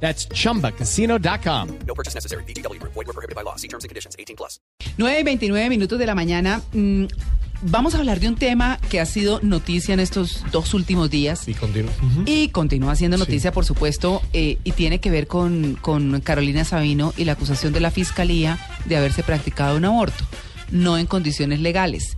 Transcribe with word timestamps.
That's 0.00 0.28
chumbacasino.com. 0.28 1.68
No 1.86 1.94
purchase 1.94 2.14
necessary. 2.14 2.44
BGW. 2.44 2.80
Void 2.82 3.06
were 3.06 3.12
prohibited 3.12 3.34
by 3.34 3.42
law. 3.42 3.56
See 3.56 3.68
terms 3.68 3.84
and 3.84 3.88
conditions. 3.88 4.14
18 4.18 4.36
plus. 4.36 4.60
9 4.98 5.20
y 5.20 5.22
29 5.24 5.68
minutos 5.68 5.98
de 5.98 6.06
la 6.06 6.14
mañana. 6.14 6.62
mm, 6.72 7.06
vamos 7.62 7.94
a 7.94 7.98
hablar 7.98 8.20
de 8.20 8.28
un 8.28 8.36
tema 8.36 8.78
que 8.90 9.00
ha 9.00 9.06
sido 9.06 9.40
noticia 9.42 9.94
en 9.94 10.00
estos 10.00 10.44
dos 10.52 10.74
últimos 10.74 11.10
días. 11.10 11.48
Y 11.48 11.54
continúa. 11.54 11.92
Y 12.26 12.48
continúa 12.48 12.94
siendo 12.96 13.16
noticia, 13.16 13.52
por 13.52 13.64
supuesto, 13.64 14.22
eh, 14.32 14.58
y 14.64 14.72
tiene 14.72 15.00
que 15.00 15.10
ver 15.10 15.26
con, 15.26 15.76
con 15.80 16.20
Carolina 16.20 16.64
Sabino 16.64 17.14
y 17.16 17.24
la 17.24 17.32
acusación 17.32 17.72
de 17.72 17.80
la 17.80 17.90
fiscalía 17.90 18.58
de 18.84 18.96
haberse 18.96 19.22
practicado 19.22 19.76
un 19.76 19.84
aborto, 19.86 20.24
no 20.70 20.98
en 20.98 21.06
condiciones 21.06 21.60
legales. 21.60 22.16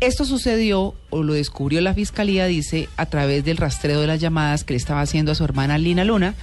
Esto 0.00 0.24
sucedió, 0.24 0.94
o 1.10 1.22
lo 1.22 1.34
descubrió 1.34 1.82
la 1.82 1.92
fiscalía, 1.92 2.46
dice, 2.46 2.88
a 2.96 3.04
través 3.06 3.44
del 3.44 3.58
rastreo 3.58 4.00
de 4.00 4.06
las 4.06 4.18
llamadas 4.18 4.64
que 4.64 4.72
le 4.72 4.78
estaba 4.78 5.02
haciendo 5.02 5.32
a 5.32 5.34
su 5.34 5.44
hermana 5.44 5.76
Lina 5.76 6.04
Luna, 6.04 6.34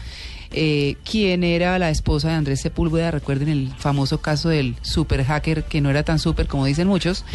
eh, 0.51 0.95
quien 1.09 1.43
era 1.43 1.77
la 1.79 1.89
esposa 1.89 2.29
de 2.29 2.35
Andrés 2.35 2.61
Sepúlveda, 2.61 3.11
recuerden 3.11 3.49
el 3.49 3.71
famoso 3.77 4.21
caso 4.21 4.49
del 4.49 4.75
super 4.81 5.23
hacker, 5.23 5.63
que 5.65 5.81
no 5.81 5.89
era 5.89 6.03
tan 6.03 6.19
super 6.19 6.47
como 6.47 6.65
dicen 6.65 6.87
muchos. 6.87 7.25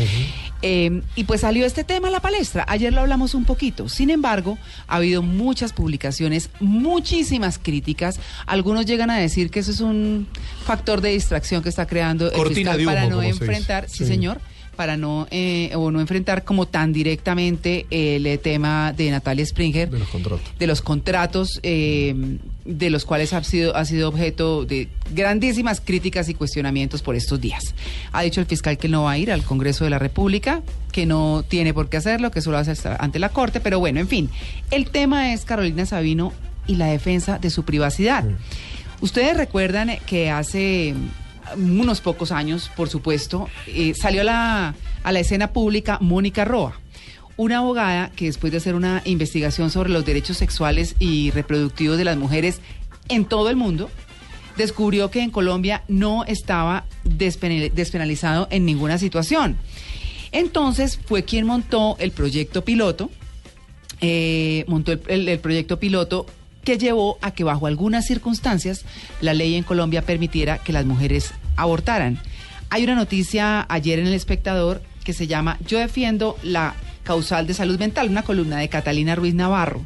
Eh, 0.63 1.03
y 1.17 1.25
pues 1.25 1.41
salió 1.41 1.67
este 1.67 1.85
tema 1.85 2.09
a 2.09 2.11
la 2.11 2.21
palestra. 2.21 2.65
Ayer 2.69 2.93
lo 2.93 3.01
hablamos 3.01 3.35
un 3.35 3.45
poquito. 3.45 3.89
Sin 3.89 4.11
embargo, 4.11 4.59
ha 4.87 4.97
habido 4.97 5.23
muchas 5.23 5.73
publicaciones, 5.73 6.51
muchísimas 6.61 7.59
críticas. 7.59 8.21
Algunos 8.47 8.87
llegan 8.87 9.11
a 9.11 9.17
decir 9.19 9.51
que 9.51 9.61
eso 9.61 9.71
es 9.73 9.81
un 9.81 10.29
factor 10.65 11.01
de 11.01 11.11
distracción 11.11 11.63
que 11.63 11.69
está 11.69 11.87
creando 11.87 12.27
el 12.31 12.33
Cortina 12.37 12.75
fiscal 12.75 12.79
de 12.79 12.83
humo, 12.85 12.93
para 12.95 13.09
no 13.09 13.23
enfrentar, 13.23 13.89
sí, 13.89 13.99
Sí. 13.99 14.07
señor, 14.07 14.41
para 14.77 14.97
no 14.97 15.27
eh, 15.31 15.71
o 15.75 15.91
no 15.91 16.01
enfrentar 16.01 16.45
como 16.45 16.67
tan 16.67 16.93
directamente 16.93 17.87
el 17.91 18.27
eh, 18.27 18.39
tema 18.39 18.93
de 18.93 19.11
Natalia 19.11 19.45
Springer 19.45 19.91
De 19.91 19.99
los 19.99 20.09
contratos. 20.09 20.59
de 20.59 20.67
los 20.67 20.83
contratos 20.83 21.61
eh, 21.63 22.39
de 22.65 22.91
los 22.91 23.05
cuales 23.05 23.33
ha 23.33 23.43
sido, 23.45 23.77
ha 23.77 23.85
sido 23.85 24.09
objeto 24.09 24.65
de 24.65 24.89
grandísimas 25.15 25.81
críticas 25.81 26.29
y 26.29 26.35
cuestionamientos 26.35 27.03
por 27.03 27.17
estos 27.17 27.41
días. 27.41 27.75
Ha 28.13 28.23
dicho 28.23 28.41
el 28.41 28.47
fiscal 28.47 28.79
que 28.79 28.89
no 28.89 29.05
va 29.05 29.13
a 29.13 29.19
ir 29.19 29.33
al 29.33 29.43
Congreso 29.43 29.85
de 29.85 29.91
la 29.91 29.99
República, 29.99 30.63
que 30.93 31.07
no 31.07 31.45
tiene 31.47 31.75
por 31.75 31.89
qué 31.89 31.97
hacerlo, 31.97 32.31
que 32.31 32.41
solo 32.41 32.59
hace 32.59 32.73
ante 32.99 33.19
la 33.19 33.31
Corte, 33.31 33.61
pero 33.61 33.79
bueno, 33.79 34.01
en 34.01 34.09
fin, 34.09 34.31
el 34.71 34.91
tema 34.91 35.33
es 35.33 35.45
Carolina 35.45 35.87
Sabino 35.87 36.33
y 36.67 36.77
la 36.77 36.87
defensa 36.87 37.39
de 37.39 37.51
su 37.51 37.65
privacidad. 37.65 38.25
Ustedes 39.01 39.37
recuerdan 39.37 39.91
que 40.07 40.31
hace 40.31 40.95
unos 41.57 42.01
pocos 42.01 42.33
años, 42.33 42.71
por 42.77 42.89
supuesto, 42.89 43.49
eh, 43.67 43.95
salió 43.95 44.23
a 44.23 44.75
la, 45.05 45.21
escena 45.21 45.53
pública 45.53 45.99
Mónica 46.01 46.45
Roa, 46.45 46.81
una 47.37 47.59
abogada 47.59 48.11
que 48.15 48.27
después 48.27 48.53
de 48.53 48.59
hacer 48.59 48.75
una 48.75 49.03
investigación 49.05 49.71
sobre 49.71 49.91
los 49.91 50.05
derechos 50.05 50.37
sexuales 50.37 50.97
y 50.99 51.31
reproductivos 51.31 51.99
de 51.99 52.05
las 52.05 52.17
mujeres 52.17 52.61
en 53.09 53.25
todo 53.25 53.51
el 53.51 53.57
mundo, 53.57 53.91
descubrió 54.57 55.11
que 55.11 55.23
en 55.23 55.31
Colombia 55.31 55.83
no 55.89 56.25
estaba 56.25 56.85
despenal- 57.05 57.73
despenalizado 57.73 58.49
en 58.51 58.65
ninguna 58.65 58.99
situación. 58.99 59.57
Entonces 60.31 60.99
fue 61.05 61.25
quien 61.25 61.47
montó 61.47 61.97
el 61.99 62.11
proyecto 62.11 62.65
piloto, 62.65 63.11
eh, 64.01 64.65
montó 64.67 64.93
el 64.93 65.39
proyecto 65.39 65.79
piloto 65.79 66.27
que 66.65 66.79
llevó 66.79 67.19
a 67.23 67.33
que 67.33 67.45
bajo 67.45 67.67
algunas 67.67 68.07
circunstancias 68.07 68.85
la 69.21 69.35
ley 69.35 69.55
en 69.55 69.65
Colombia 69.65 70.03
permitiera 70.03 70.59
que 70.59 70.73
las 70.73 70.85
mujeres 70.87 71.33
abortaran. 71.57 72.19
Hay 72.71 72.85
una 72.85 72.95
noticia 72.95 73.67
ayer 73.69 73.99
en 73.99 74.07
El 74.07 74.15
Espectador 74.15 74.83
que 75.05 75.13
se 75.13 75.27
llama 75.27 75.59
Yo 75.67 75.79
defiendo 75.79 76.37
la 76.43 76.75
causal 77.05 77.47
de 77.47 77.55
salud 77.55 77.79
mental, 77.79 78.09
una 78.09 78.23
columna 78.23 78.59
de 78.59 78.69
Catalina 78.69 79.15
Ruiz 79.15 79.35
Navarro. 79.35 79.85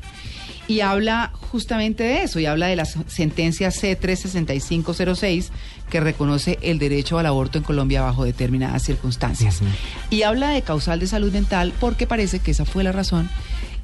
Y 0.68 0.80
habla 0.80 1.30
justamente 1.32 2.02
de 2.02 2.22
eso, 2.24 2.40
y 2.40 2.46
habla 2.46 2.66
de 2.66 2.74
la 2.74 2.84
sentencia 2.84 3.68
C36506 3.68 5.50
que 5.88 6.00
reconoce 6.00 6.58
el 6.60 6.78
derecho 6.78 7.18
al 7.18 7.26
aborto 7.26 7.58
en 7.58 7.64
Colombia 7.64 8.02
bajo 8.02 8.24
determinadas 8.24 8.82
circunstancias. 8.82 9.60
Y 10.10 10.22
habla 10.22 10.50
de 10.50 10.62
causal 10.62 10.98
de 10.98 11.06
salud 11.06 11.32
mental 11.32 11.72
porque 11.78 12.08
parece 12.08 12.40
que 12.40 12.50
esa 12.50 12.64
fue 12.64 12.82
la 12.82 12.90
razón 12.90 13.30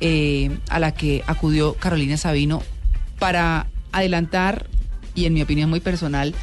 eh, 0.01 0.51
a 0.69 0.81
la 0.81 0.93
que 0.93 1.23
acudió 1.29 1.75
Carolina 1.75 2.17
Sabino 2.17 2.63
para 3.21 3.69
adelantar, 3.93 4.67
y 5.15 5.27
en 5.27 5.35
mi 5.35 5.43
opinión 5.43 5.71
muy 5.71 5.79
personal, 5.79 6.35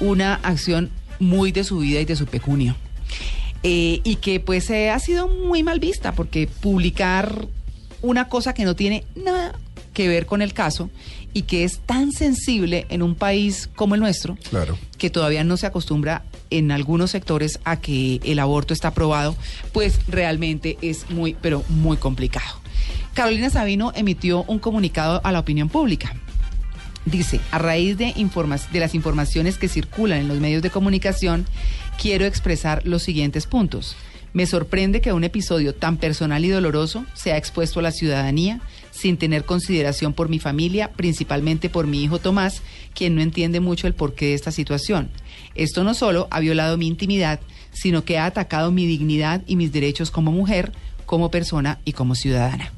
una 0.00 0.34
acción 0.36 0.90
muy 1.20 1.52
de 1.52 1.64
su 1.64 1.78
vida 1.78 2.00
y 2.00 2.04
de 2.04 2.16
su 2.16 2.26
pecunio. 2.26 2.76
Eh, 3.62 4.00
y 4.04 4.16
que 4.16 4.40
pues 4.40 4.68
eh, 4.70 4.90
ha 4.90 4.98
sido 4.98 5.26
muy 5.28 5.62
mal 5.62 5.80
vista 5.80 6.12
porque 6.12 6.46
publicar 6.46 7.46
una 8.02 8.28
cosa 8.28 8.52
que 8.52 8.64
no 8.64 8.76
tiene 8.76 9.04
nada 9.14 9.58
que 9.94 10.06
ver 10.08 10.26
con 10.26 10.42
el 10.42 10.52
caso 10.52 10.90
y 11.32 11.42
que 11.42 11.64
es 11.64 11.78
tan 11.78 12.12
sensible 12.12 12.84
en 12.90 13.02
un 13.02 13.14
país 13.14 13.70
como 13.74 13.94
el 13.94 14.00
nuestro, 14.00 14.36
Claro. 14.50 14.76
que 14.98 15.08
todavía 15.08 15.44
no 15.44 15.56
se 15.56 15.66
acostumbra 15.66 16.24
en 16.50 16.70
algunos 16.72 17.12
sectores 17.12 17.58
a 17.64 17.80
que 17.80 18.20
el 18.24 18.38
aborto 18.38 18.74
está 18.74 18.88
aprobado, 18.88 19.34
pues 19.72 19.98
realmente 20.08 20.76
es 20.82 21.08
muy, 21.10 21.34
pero 21.40 21.64
muy 21.70 21.96
complicado. 21.96 22.60
Carolina 23.14 23.48
Sabino 23.48 23.92
emitió 23.94 24.42
un 24.44 24.58
comunicado 24.58 25.20
a 25.24 25.32
la 25.32 25.38
opinión 25.38 25.68
pública. 25.68 26.14
Dice, 27.06 27.40
a 27.50 27.58
raíz 27.58 27.98
de, 27.98 28.14
las 28.72 28.94
informaciones 28.94 29.58
que 29.58 29.68
circulan 29.68 30.20
en 30.20 30.28
los 30.28 30.40
medios 30.40 30.62
de 30.62 30.70
comunicación, 30.70 31.46
quiero 32.00 32.24
expresar 32.24 32.86
los 32.86 33.02
siguientes 33.02 33.46
puntos. 33.46 33.96
Me 34.32 34.46
sorprende 34.46 35.00
que 35.00 35.12
un 35.12 35.22
episodio 35.22 35.74
tan 35.74 35.96
personal 35.96 36.44
y 36.44 36.48
doloroso 36.48 37.04
sea 37.14 37.36
expuesto 37.36 37.78
a 37.78 37.84
la 37.84 37.92
ciudadanía 37.92 38.60
sin 38.90 39.16
tener 39.16 39.44
consideración 39.44 40.12
por 40.12 40.28
mi 40.28 40.40
familia, 40.40 40.90
principalmente 40.92 41.68
por 41.68 41.86
mi 41.86 42.02
hijo 42.02 42.18
Tomás, 42.18 42.62
quien 42.94 43.14
no 43.14 43.20
entiende 43.20 43.60
mucho 43.60 43.86
el 43.86 43.94
porqué 43.94 44.26
de 44.26 44.34
esta 44.34 44.50
situación. 44.50 45.10
Esto 45.54 45.84
no 45.84 45.94
solo 45.94 46.26
ha 46.30 46.40
violado 46.40 46.76
mi 46.78 46.88
intimidad, 46.88 47.38
sino 47.72 48.04
que 48.04 48.18
ha 48.18 48.26
atacado 48.26 48.72
mi 48.72 48.86
dignidad 48.86 49.42
y 49.46 49.56
mis 49.56 49.72
derechos 49.72 50.10
como 50.10 50.32
mujer, 50.32 50.72
como 51.06 51.30
persona 51.30 51.78
y 51.84 51.92
como 51.92 52.14
ciudadana. 52.14 52.72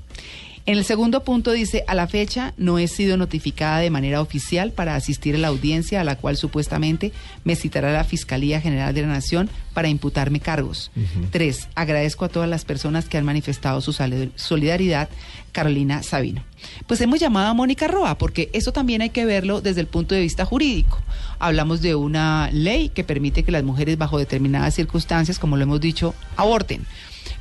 En 0.66 0.78
el 0.78 0.84
segundo 0.84 1.22
punto 1.22 1.52
dice, 1.52 1.84
a 1.86 1.94
la 1.94 2.08
fecha 2.08 2.52
no 2.56 2.80
he 2.80 2.88
sido 2.88 3.16
notificada 3.16 3.78
de 3.78 3.88
manera 3.88 4.20
oficial 4.20 4.72
para 4.72 4.96
asistir 4.96 5.36
a 5.36 5.38
la 5.38 5.46
audiencia 5.46 6.00
a 6.00 6.04
la 6.04 6.16
cual 6.16 6.36
supuestamente 6.36 7.12
me 7.44 7.54
citará 7.54 7.92
la 7.92 8.02
Fiscalía 8.02 8.60
General 8.60 8.92
de 8.92 9.02
la 9.02 9.06
Nación 9.06 9.48
para 9.74 9.86
imputarme 9.86 10.40
cargos. 10.40 10.90
Tres, 11.30 11.68
agradezco 11.76 12.24
a 12.24 12.30
todas 12.30 12.48
las 12.48 12.64
personas 12.64 13.04
que 13.08 13.16
han 13.16 13.24
manifestado 13.24 13.80
su 13.80 13.92
solidaridad. 13.92 15.08
Carolina 15.52 16.02
Sabino. 16.02 16.42
Pues 16.86 17.00
hemos 17.00 17.18
llamado 17.18 17.48
a 17.48 17.54
Mónica 17.54 17.86
Roa 17.86 18.18
porque 18.18 18.50
eso 18.52 18.72
también 18.72 19.00
hay 19.00 19.10
que 19.10 19.24
verlo 19.24 19.62
desde 19.62 19.80
el 19.80 19.86
punto 19.86 20.14
de 20.14 20.20
vista 20.20 20.44
jurídico. 20.44 21.00
Hablamos 21.38 21.80
de 21.80 21.94
una 21.94 22.50
ley 22.52 22.90
que 22.90 23.04
permite 23.04 23.44
que 23.44 23.52
las 23.52 23.62
mujeres 23.62 23.96
bajo 23.96 24.18
determinadas 24.18 24.74
circunstancias, 24.74 25.38
como 25.38 25.56
lo 25.56 25.62
hemos 25.62 25.80
dicho, 25.80 26.12
aborten. 26.36 26.84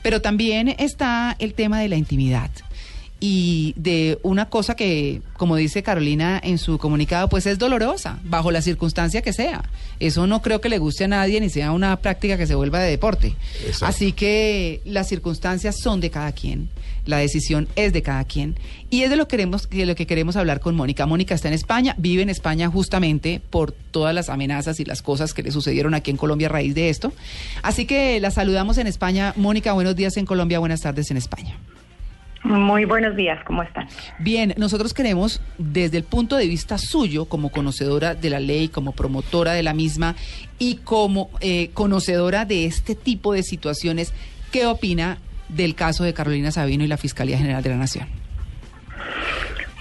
Pero 0.01 0.21
también 0.21 0.75
está 0.77 1.35
el 1.39 1.55
tema 1.55 1.79
de 1.79 1.89
la 1.89 1.97
intimidad 1.97 2.51
y 3.19 3.73
de 3.77 4.19
una 4.23 4.49
cosa 4.49 4.75
que, 4.75 5.21
como 5.37 5.55
dice 5.55 5.83
Carolina 5.83 6.39
en 6.43 6.57
su 6.57 6.77
comunicado, 6.77 7.29
pues 7.29 7.45
es 7.45 7.57
dolorosa, 7.57 8.19
bajo 8.23 8.51
la 8.51 8.61
circunstancia 8.61 9.21
que 9.21 9.33
sea. 9.33 9.63
Eso 9.99 10.27
no 10.27 10.41
creo 10.41 10.59
que 10.61 10.69
le 10.69 10.77
guste 10.77 11.05
a 11.05 11.07
nadie 11.07 11.39
ni 11.39 11.49
sea 11.49 11.71
una 11.71 11.95
práctica 11.97 12.37
que 12.37 12.45
se 12.45 12.55
vuelva 12.55 12.79
de 12.79 12.89
deporte. 12.89 13.35
Exacto. 13.65 13.85
Así 13.85 14.11
que 14.11 14.81
las 14.85 15.07
circunstancias 15.07 15.77
son 15.79 16.01
de 16.01 16.09
cada 16.09 16.33
quien, 16.33 16.69
la 17.05 17.17
decisión 17.17 17.67
es 17.75 17.93
de 17.93 18.01
cada 18.01 18.23
quien 18.25 18.55
y 18.89 19.03
es 19.03 19.09
de 19.09 19.15
lo, 19.15 19.27
queremos, 19.27 19.69
de 19.69 19.85
lo 19.85 19.95
que 19.95 20.07
queremos 20.07 20.35
hablar 20.35 20.59
con 20.59 20.75
Mónica. 20.75 21.05
Mónica 21.05 21.35
está 21.35 21.47
en 21.47 21.53
España, 21.53 21.95
vive 21.97 22.21
en 22.21 22.29
España 22.29 22.69
justamente 22.69 23.41
por 23.49 23.71
todas 23.71 24.13
las 24.13 24.29
amenazas 24.29 24.79
y 24.79 24.85
las 24.85 25.01
cosas 25.01 25.33
que 25.33 25.41
le 25.41 25.51
sucedieron 25.51 25.93
aquí 25.93 26.11
en 26.11 26.17
Colombia 26.17 26.47
a 26.47 26.51
raíz 26.51 26.75
de 26.75 26.89
esto. 26.89 27.13
Así 27.61 27.85
que 27.85 28.19
la 28.19 28.31
saludamos 28.31 28.77
en 28.77 28.87
España. 28.87 29.33
Mónica, 29.37 29.73
buenos 29.73 29.95
días 29.95 30.17
en 30.17 30.25
Colombia, 30.25 30.59
buenas 30.59 30.81
tardes 30.81 31.09
en 31.11 31.17
España. 31.17 31.57
Muy 32.45 32.85
buenos 32.85 33.15
días, 33.15 33.43
¿cómo 33.43 33.63
están? 33.63 33.87
Bien, 34.19 34.53
nosotros 34.55 34.93
queremos, 34.93 35.41
desde 35.57 35.97
el 35.97 36.03
punto 36.03 36.35
de 36.35 36.45
vista 36.45 36.77
suyo, 36.77 37.25
como 37.25 37.49
conocedora 37.49 38.13
de 38.13 38.29
la 38.29 38.39
ley, 38.39 38.67
como 38.67 38.91
promotora 38.91 39.53
de 39.53 39.63
la 39.63 39.73
misma 39.73 40.15
y 40.59 40.75
como 40.75 41.31
eh, 41.41 41.71
conocedora 41.73 42.45
de 42.45 42.65
este 42.65 42.93
tipo 42.93 43.33
de 43.33 43.41
situaciones, 43.41 44.13
¿qué 44.51 44.67
opina 44.67 45.17
del 45.49 45.73
caso 45.73 46.03
de 46.03 46.13
Carolina 46.13 46.51
Sabino 46.51 46.83
y 46.83 46.87
la 46.87 46.97
Fiscalía 46.97 47.39
General 47.39 47.63
de 47.63 47.69
la 47.71 47.77
Nación? 47.77 48.07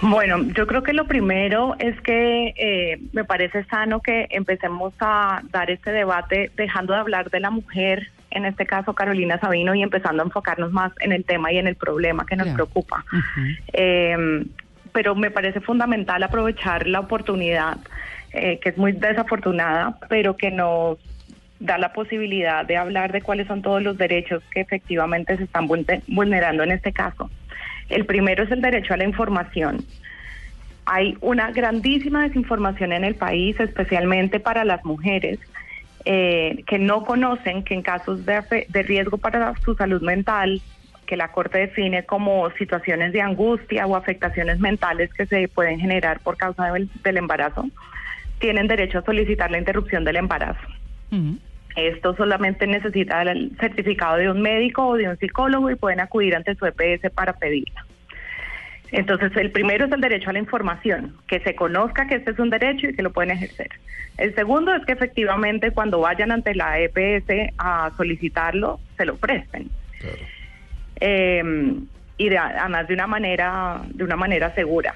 Bueno, 0.01 0.41
yo 0.55 0.65
creo 0.65 0.81
que 0.81 0.93
lo 0.93 1.05
primero 1.05 1.75
es 1.77 2.01
que 2.01 2.47
eh, 2.57 2.99
me 3.13 3.25
parece 3.25 3.63
sano 3.65 4.01
que 4.01 4.25
empecemos 4.31 4.91
a 4.99 5.43
dar 5.51 5.69
este 5.69 5.91
debate 5.91 6.49
dejando 6.57 6.93
de 6.93 6.99
hablar 6.99 7.29
de 7.29 7.39
la 7.39 7.51
mujer, 7.51 8.09
en 8.35 8.45
este 8.45 8.65
caso 8.65 8.93
Carolina 8.93 9.39
Sabino, 9.39 9.73
y 9.73 9.81
empezando 9.81 10.21
a 10.21 10.25
enfocarnos 10.25 10.71
más 10.71 10.91
en 10.99 11.11
el 11.11 11.23
tema 11.23 11.51
y 11.51 11.57
en 11.57 11.67
el 11.67 11.75
problema 11.75 12.25
que 12.25 12.35
nos 12.35 12.45
Claro. 12.47 12.65
preocupa. 12.65 13.05
Eh, 13.73 14.45
pero 14.91 15.15
me 15.15 15.31
parece 15.31 15.59
fundamental 15.61 16.21
aprovechar 16.23 16.87
la 16.87 16.99
oportunidad, 17.01 17.77
eh, 18.31 18.59
que 18.61 18.69
es 18.69 18.77
muy 18.77 18.91
desafortunada, 18.93 19.97
pero 20.09 20.37
que 20.37 20.51
nos 20.51 20.97
da 21.59 21.77
la 21.77 21.93
posibilidad 21.93 22.65
de 22.65 22.77
hablar 22.77 23.11
de 23.11 23.21
cuáles 23.21 23.47
son 23.47 23.61
todos 23.61 23.81
los 23.81 23.97
derechos 23.97 24.43
que 24.51 24.61
efectivamente 24.61 25.35
se 25.37 25.43
están 25.45 25.67
vulne- 25.67 26.01
vulnerando 26.07 26.63
en 26.63 26.71
este 26.71 26.91
caso. 26.91 27.29
El 27.89 28.05
primero 28.05 28.43
es 28.43 28.51
el 28.51 28.61
derecho 28.61 28.93
a 28.93 28.97
la 28.97 29.05
información. 29.05 29.85
Hay 30.85 31.17
una 31.21 31.51
grandísima 31.51 32.23
desinformación 32.23 32.91
en 32.93 33.03
el 33.05 33.15
país, 33.15 33.59
especialmente 33.59 34.39
para 34.39 34.63
las 34.65 34.83
mujeres, 34.85 35.39
eh, 36.05 36.63
que 36.67 36.77
no 36.77 37.03
conocen 37.03 37.63
que 37.63 37.73
en 37.73 37.81
casos 37.81 38.25
de, 38.25 38.67
riesgo 38.83 39.17
para 39.17 39.55
su 39.63 39.73
salud 39.75 40.01
mental, 40.01 40.61
que 41.07 41.17
la 41.17 41.31
Corte 41.31 41.57
define 41.57 42.05
como 42.05 42.49
situaciones 42.51 43.11
de 43.11 43.21
angustia 43.21 43.87
o 43.87 43.95
afectaciones 43.95 44.59
mentales 44.59 45.11
que 45.13 45.25
se 45.25 45.47
pueden 45.47 45.79
generar 45.79 46.19
por 46.19 46.37
causa 46.37 46.71
del, 46.71 46.89
del 47.03 47.17
embarazo, 47.17 47.67
tienen 48.39 48.67
derecho 48.67 48.99
a 48.99 49.03
solicitar 49.03 49.49
la 49.49 49.57
interrupción 49.57 50.03
del 50.03 50.17
embarazo. 50.17 50.67
Esto 51.75 52.15
solamente 52.15 52.67
necesita 52.67 53.21
el 53.21 53.55
certificado 53.59 54.17
de 54.17 54.29
un 54.29 54.41
médico 54.41 54.85
o 54.87 54.97
de 54.97 55.09
un 55.09 55.17
psicólogo 55.17 55.69
y 55.71 55.75
pueden 55.75 55.99
acudir 55.99 56.35
ante 56.35 56.55
su 56.55 56.65
EPS 56.65 57.11
para 57.13 57.33
pedirla. 57.33 57.85
Entonces, 58.91 59.31
el 59.35 59.51
primero 59.51 59.85
es 59.85 59.91
el 59.91 60.01
derecho 60.01 60.29
a 60.29 60.33
la 60.33 60.39
información, 60.39 61.15
que 61.27 61.39
se 61.39 61.55
conozca 61.55 62.07
que 62.07 62.15
este 62.15 62.31
es 62.31 62.39
un 62.39 62.49
derecho 62.49 62.87
y 62.87 62.95
que 62.95 63.01
lo 63.03 63.11
pueden 63.11 63.31
ejercer. 63.31 63.69
El 64.17 64.33
segundo 64.35 64.73
es 64.73 64.85
que 64.85 64.93
efectivamente 64.93 65.71
cuando 65.71 65.99
vayan 65.99 66.31
ante 66.31 66.55
la 66.55 66.79
EPS 66.79 67.53
a 67.57 67.91
solicitarlo, 67.97 68.79
se 68.97 69.05
lo 69.05 69.17
presten. 69.17 69.69
Eh, 71.01 71.43
y 72.17 72.29
de- 72.29 72.37
además 72.37 72.87
de 72.87 72.93
una 72.93 73.07
manera, 73.07 73.81
de 73.89 74.03
una 74.03 74.15
manera 74.15 74.53
segura. 74.55 74.95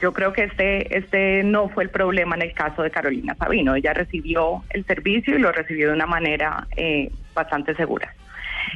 Yo 0.00 0.12
creo 0.12 0.32
que 0.32 0.44
este, 0.44 0.96
este 0.96 1.42
no 1.44 1.68
fue 1.68 1.84
el 1.84 1.90
problema 1.90 2.34
en 2.36 2.42
el 2.42 2.52
caso 2.54 2.82
de 2.82 2.90
Carolina 2.90 3.34
Sabino. 3.38 3.74
Ella 3.74 3.92
recibió 3.92 4.64
el 4.70 4.84
servicio 4.86 5.36
y 5.36 5.40
lo 5.40 5.52
recibió 5.52 5.88
de 5.88 5.94
una 5.94 6.06
manera 6.06 6.66
eh, 6.76 7.10
bastante 7.34 7.74
segura. 7.74 8.12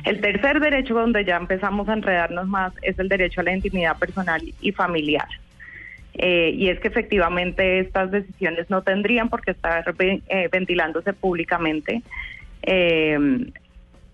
El 0.05 0.21
tercer 0.21 0.61
derecho 0.61 0.95
donde 0.95 1.25
ya 1.25 1.37
empezamos 1.37 1.89
a 1.89 1.95
enredarnos 1.95 2.47
más 2.47 2.73
es 2.83 2.99
el 2.99 3.09
derecho 3.09 3.41
a 3.41 3.45
la 3.45 3.55
intimidad 3.55 3.99
personal 3.99 4.43
y 4.61 4.73
familiar. 4.73 5.29
Eh, 6.15 6.51
y 6.55 6.69
es 6.69 6.81
que 6.81 6.89
efectivamente 6.89 7.79
estas 7.79 8.11
decisiones 8.11 8.69
no 8.71 8.83
tendrían 8.83 9.29
por 9.29 9.41
qué 9.41 9.53
estar 9.53 9.85
eh, 9.99 10.49
ventilándose 10.51 11.13
públicamente. 11.13 12.03
Eh, 12.63 13.47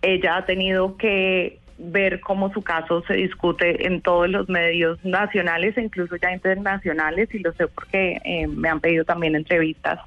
ella 0.03 0.37
ha 0.37 0.44
tenido 0.44 0.99
que 0.99 1.59
ver 1.79 2.21
cómo 2.21 2.53
su 2.53 2.62
caso 2.62 3.03
se 3.06 3.15
discute 3.15 3.87
en 3.87 4.03
todos 4.03 4.29
los 4.29 4.50
medios 4.50 5.03
nacionales 5.03 5.79
e 5.79 5.82
incluso 5.82 6.17
ya 6.17 6.31
internacionales, 6.31 7.35
y 7.35 7.38
lo 7.38 7.53
sé 7.53 7.67
porque 7.69 8.21
me 8.49 8.69
han 8.69 8.81
pedido 8.81 9.05
también 9.05 9.35
entrevistas, 9.35 9.99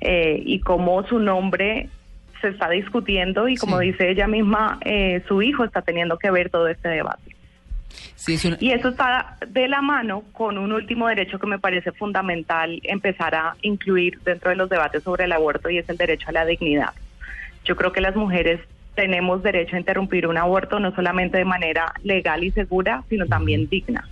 y 0.00 0.60
cómo 0.60 1.06
su 1.06 1.18
nombre 1.18 1.88
se 2.40 2.48
está 2.48 2.68
discutiendo 2.70 3.48
y 3.48 3.56
como 3.56 3.78
Sí. 3.80 3.86
dice 3.86 4.10
ella 4.10 4.26
misma, 4.26 4.78
eh, 4.84 5.22
su 5.28 5.42
hijo 5.42 5.64
está 5.64 5.82
teniendo 5.82 6.18
que 6.18 6.30
ver 6.30 6.50
todo 6.50 6.68
este 6.68 6.88
debate. 6.88 7.34
Sí, 8.14 8.34
es 8.34 8.44
una- 8.44 8.56
Y 8.60 8.72
eso 8.72 8.88
está 8.88 9.36
de 9.46 9.68
la 9.68 9.80
mano 9.80 10.22
con 10.32 10.58
un 10.58 10.72
último 10.72 11.08
derecho 11.08 11.38
que 11.38 11.46
me 11.46 11.58
parece 11.58 11.92
fundamental 11.92 12.80
empezar 12.84 13.34
a 13.34 13.54
incluir 13.62 14.18
dentro 14.24 14.50
de 14.50 14.56
los 14.56 14.68
debates 14.68 15.02
sobre 15.02 15.24
el 15.24 15.32
aborto 15.32 15.70
y 15.70 15.78
es 15.78 15.88
el 15.88 15.96
derecho 15.96 16.28
a 16.28 16.32
la 16.32 16.44
dignidad. 16.44 16.90
Yo 17.64 17.76
creo 17.76 17.92
que 17.92 18.00
las 18.00 18.16
mujeres 18.16 18.60
tenemos 18.94 19.42
derecho 19.42 19.76
a 19.76 19.78
interrumpir 19.78 20.26
un 20.26 20.36
aborto 20.36 20.80
no 20.80 20.94
solamente 20.94 21.38
de 21.38 21.44
manera 21.44 21.92
legal 22.02 22.42
y 22.44 22.50
segura, 22.50 23.04
sino 23.08 23.26
también 23.26 23.68
digna. 23.68 24.06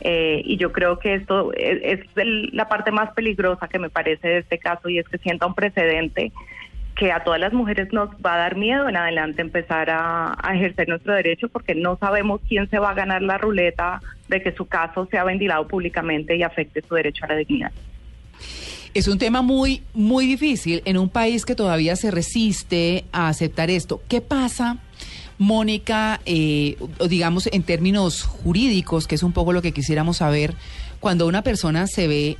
Eh, 0.00 0.42
y 0.44 0.56
yo 0.56 0.72
creo 0.72 0.98
que 0.98 1.14
esto 1.14 1.52
es, 1.54 1.80
es 1.82 2.00
el- 2.16 2.50
la 2.52 2.68
parte 2.68 2.90
más 2.90 3.12
peligrosa 3.14 3.68
que 3.68 3.78
me 3.78 3.88
parece 3.90 4.28
de 4.28 4.38
este 4.38 4.58
caso 4.58 4.88
y 4.88 4.98
es 4.98 5.08
que 5.08 5.18
sienta 5.18 5.46
un 5.46 5.54
precedente 5.54 6.32
que 6.96 7.12
a 7.12 7.22
todas 7.22 7.38
las 7.38 7.52
mujeres 7.52 7.92
nos 7.92 8.08
va 8.24 8.34
a 8.34 8.38
dar 8.38 8.56
miedo 8.56 8.88
en 8.88 8.96
adelante 8.96 9.42
empezar 9.42 9.90
a, 9.90 10.34
ejercer 10.54 10.88
nuestro 10.88 11.14
derecho 11.14 11.48
porque 11.48 11.74
no 11.74 11.98
sabemos 11.98 12.40
quién 12.48 12.68
se 12.70 12.78
va 12.78 12.90
a 12.90 12.94
ganar 12.94 13.22
la 13.22 13.36
ruleta 13.36 14.00
de 14.28 14.42
que 14.42 14.52
su 14.52 14.64
caso 14.64 15.06
sea 15.10 15.22
ventilado 15.22 15.68
públicamente 15.68 16.36
y 16.36 16.42
afecte 16.42 16.82
su 16.82 16.94
derecho 16.94 17.26
a 17.26 17.28
la 17.28 17.36
dignidad. 17.36 17.70
Es 18.94 19.08
un 19.08 19.18
tema 19.18 19.42
muy, 19.42 19.82
muy 19.92 20.26
difícil 20.26 20.80
en 20.86 20.96
un 20.96 21.10
país 21.10 21.44
que 21.44 21.54
todavía 21.54 21.96
se 21.96 22.10
resiste 22.10 23.04
a 23.12 23.28
aceptar 23.28 23.68
esto. 23.68 24.00
¿Qué 24.08 24.22
pasa, 24.22 24.78
Mónica, 25.36 26.22
eh, 26.24 26.76
digamos 27.06 27.46
en 27.52 27.62
términos 27.62 28.22
jurídicos, 28.22 29.06
que 29.06 29.16
es 29.16 29.22
un 29.22 29.32
poco 29.32 29.52
lo 29.52 29.60
que 29.60 29.72
quisiéramos 29.72 30.16
saber, 30.18 30.54
cuando 30.98 31.26
una 31.26 31.42
persona 31.42 31.86
se 31.86 32.08
ve, 32.08 32.38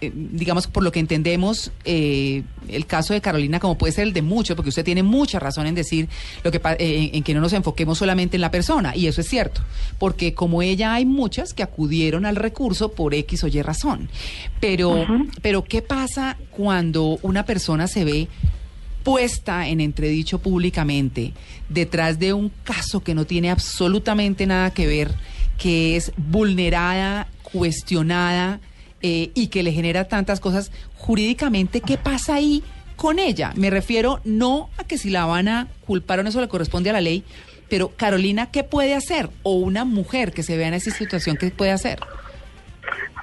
digamos, 0.00 0.66
por 0.66 0.82
lo 0.82 0.92
que 0.92 1.00
entendemos, 1.00 1.72
eh, 1.84 2.42
el 2.68 2.86
caso 2.86 3.12
de 3.12 3.20
Carolina, 3.20 3.60
como 3.60 3.76
puede 3.76 3.92
ser 3.92 4.04
el 4.04 4.12
de 4.12 4.22
muchos, 4.22 4.56
porque 4.56 4.70
usted 4.70 4.84
tiene 4.84 5.02
mucha 5.02 5.38
razón 5.38 5.66
en 5.66 5.74
decir 5.74 6.08
lo 6.42 6.50
que 6.50 6.60
eh, 6.78 7.10
en 7.12 7.22
que 7.22 7.34
no 7.34 7.40
nos 7.40 7.52
enfoquemos 7.52 7.98
solamente 7.98 8.36
en 8.36 8.40
la 8.40 8.50
persona, 8.50 8.96
y 8.96 9.06
eso 9.06 9.20
es 9.20 9.28
cierto, 9.28 9.62
porque 9.98 10.34
como 10.34 10.62
ella 10.62 10.94
hay 10.94 11.04
muchas 11.04 11.52
que 11.52 11.62
acudieron 11.62 12.24
al 12.24 12.36
recurso 12.36 12.92
por 12.92 13.14
X 13.14 13.44
o 13.44 13.48
Y 13.48 13.62
razón. 13.62 14.08
Pero, 14.60 15.06
pero 15.42 15.64
¿qué 15.64 15.82
pasa 15.82 16.36
cuando 16.50 17.18
una 17.22 17.44
persona 17.44 17.86
se 17.86 18.04
ve 18.04 18.28
puesta 19.02 19.68
en 19.68 19.80
entredicho 19.80 20.38
públicamente 20.38 21.32
detrás 21.68 22.18
de 22.18 22.32
un 22.32 22.50
caso 22.64 23.00
que 23.00 23.14
no 23.14 23.24
tiene 23.24 23.50
absolutamente 23.50 24.46
nada 24.46 24.70
que 24.72 24.86
ver, 24.86 25.12
que 25.58 25.96
es 25.96 26.12
vulnerada, 26.16 27.28
cuestionada 27.42 28.60
eh, 29.02 29.30
y 29.34 29.48
que 29.48 29.62
le 29.62 29.72
genera 29.72 30.04
tantas 30.08 30.40
cosas 30.40 30.70
jurídicamente, 30.96 31.80
¿qué 31.80 31.96
pasa 31.96 32.34
ahí 32.34 32.62
con 32.96 33.18
ella? 33.18 33.52
Me 33.56 33.70
refiero 33.70 34.20
no 34.24 34.68
a 34.78 34.84
que 34.84 34.98
si 34.98 35.10
la 35.10 35.24
van 35.24 35.48
a 35.48 35.68
culpar 35.86 36.18
o 36.20 36.22
no, 36.22 36.28
eso 36.28 36.40
le 36.40 36.48
corresponde 36.48 36.90
a 36.90 36.92
la 36.92 37.00
ley, 37.00 37.24
pero 37.68 37.90
Carolina, 37.96 38.50
¿qué 38.50 38.64
puede 38.64 38.94
hacer? 38.94 39.30
O 39.42 39.54
una 39.54 39.84
mujer 39.84 40.32
que 40.32 40.42
se 40.42 40.56
vea 40.56 40.68
en 40.68 40.74
esa 40.74 40.90
situación, 40.90 41.36
¿qué 41.36 41.50
puede 41.50 41.70
hacer? 41.70 41.98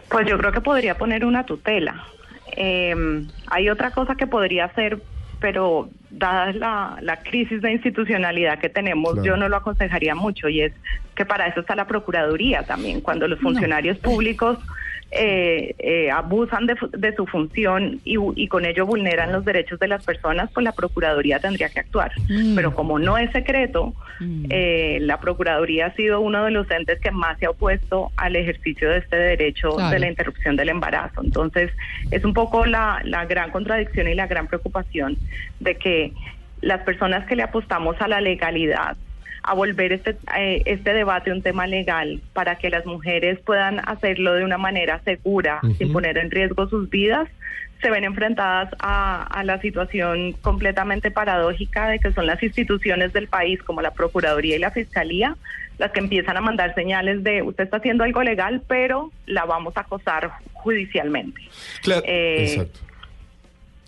Pues 0.09 0.25
yo 0.27 0.38
creo 0.38 0.51
que 0.51 0.62
podría 0.62 0.97
poner 0.97 1.25
una 1.25 1.45
tutela. 1.45 2.06
Eh, 2.56 2.95
hay 3.47 3.69
otra 3.69 3.91
cosa 3.91 4.15
que 4.15 4.25
podría 4.25 4.65
hacer, 4.65 5.00
pero 5.39 5.89
dada 6.09 6.53
la, 6.53 6.97
la 7.01 7.18
crisis 7.19 7.62
de 7.62 7.73
institucionalidad 7.73 8.57
que 8.59 8.69
tenemos, 8.69 9.13
Claro. 9.13 9.25
yo 9.25 9.37
no 9.37 9.49
lo 9.49 9.57
aconsejaría 9.57 10.16
mucho 10.16 10.47
y 10.49 10.61
es 10.61 10.73
que 11.13 11.25
para 11.25 11.47
eso 11.47 11.59
está 11.59 11.75
la 11.75 11.85
Procuraduría 11.85 12.63
también. 12.63 13.02
Cuando 13.02 13.28
los 13.28 13.40
funcionarios 13.40 13.97
públicos 13.99 14.57
eh, 15.11 15.73
eh, 15.80 16.11
abusan 16.11 16.68
de, 16.68 17.16
su 17.16 17.26
función 17.26 18.02
y, 18.04 18.47
con 18.47 18.66
ello 18.66 18.85
vulneran 18.85 19.31
los 19.31 19.45
derechos 19.45 19.80
de 19.80 19.87
las 19.87 20.04
personas, 20.04 20.49
pues 20.54 20.64
la 20.64 20.73
Procuraduría 20.73 21.40
tendría 21.40 21.69
que 21.69 21.80
actuar. 21.80 22.11
Mm. 22.30 22.56
Pero 22.56 22.76
como 22.76 22.99
no 22.99 23.18
es 23.18 23.31
secreto, 23.31 23.94
Mm. 24.19 24.45
eh, 24.49 24.97
la 25.02 25.19
Procuraduría 25.19 25.87
ha 25.87 25.94
sido 25.94 26.21
uno 26.21 26.44
de 26.44 26.52
los 26.52 26.69
entes 26.71 26.99
que 26.99 27.11
más 27.11 27.37
se 27.40 27.45
ha 27.45 27.52
opuesto 27.52 28.11
al 28.18 28.35
ejercicio 28.35 28.90
de 28.90 28.97
este 28.97 29.16
derecho 29.16 29.76
Claro. 29.76 29.92
de 29.92 29.99
la 29.99 30.07
interrupción 30.07 30.56
del 30.56 30.69
embarazo. 30.69 31.21
Entonces, 31.23 31.71
es 32.11 32.26
un 32.26 32.33
poco 32.33 32.66
la, 32.66 33.02
la 33.04 33.26
gran 33.26 33.52
contradicción 33.52 34.07
y 34.07 34.16
la 34.16 34.28
gran 34.28 34.47
preocupación 34.47 35.18
de 35.59 35.76
que 35.76 36.14
las 36.61 36.81
personas 36.81 37.28
que 37.28 37.35
le 37.35 37.44
apostamos 37.44 37.95
a 38.02 38.07
la 38.07 38.19
legalidad, 38.21 38.97
a 39.47 39.54
volver 39.54 39.94
este, 39.94 40.18
eh, 40.37 40.61
este 40.66 40.94
debate 40.94 41.31
un 41.31 41.42
tema 41.42 41.68
legal 41.68 42.21
para 42.33 42.57
que 42.57 42.69
las 42.69 42.85
mujeres 42.85 43.39
puedan 43.39 43.80
hacerlo 43.87 44.33
de 44.33 44.44
una 44.44 44.57
manera 44.57 44.99
segura, 45.06 45.61
sin 45.77 45.94
poner 45.94 46.18
en 46.18 46.30
riesgo 46.30 46.68
sus 46.68 46.89
vidas, 46.89 47.30
se 47.81 47.89
ven 47.89 48.04
enfrentadas 48.04 48.69
a, 48.80 49.23
a 49.23 49.44
la 49.44 49.61
situación 49.61 50.33
completamente 50.33 51.11
paradójica 51.11 51.87
de 51.87 51.99
que 51.99 52.11
son 52.11 52.25
las 52.25 52.44
instituciones 52.44 53.13
del 53.13 53.27
país, 53.27 53.63
como 53.63 53.81
la 53.81 53.92
Procuraduría 53.92 54.57
y 54.57 54.59
la 54.59 54.71
Fiscalía, 54.71 55.37
las 55.77 55.92
que 55.92 55.99
empiezan 55.99 56.35
a 56.35 56.42
mandar 56.42 56.73
señales 56.75 57.23
de 57.23 57.42
usted 57.42 57.63
está 57.66 57.77
haciendo 57.77 58.04
algo 58.04 58.23
legal, 58.23 58.63
pero 58.68 59.11
la 59.27 59.45
vamos 59.45 59.77
a 59.77 59.81
acosar 59.81 60.31
judicialmente. 60.54 61.42
Claro, 61.83 62.04
Eh, 62.06 62.44
exacto. 62.49 62.80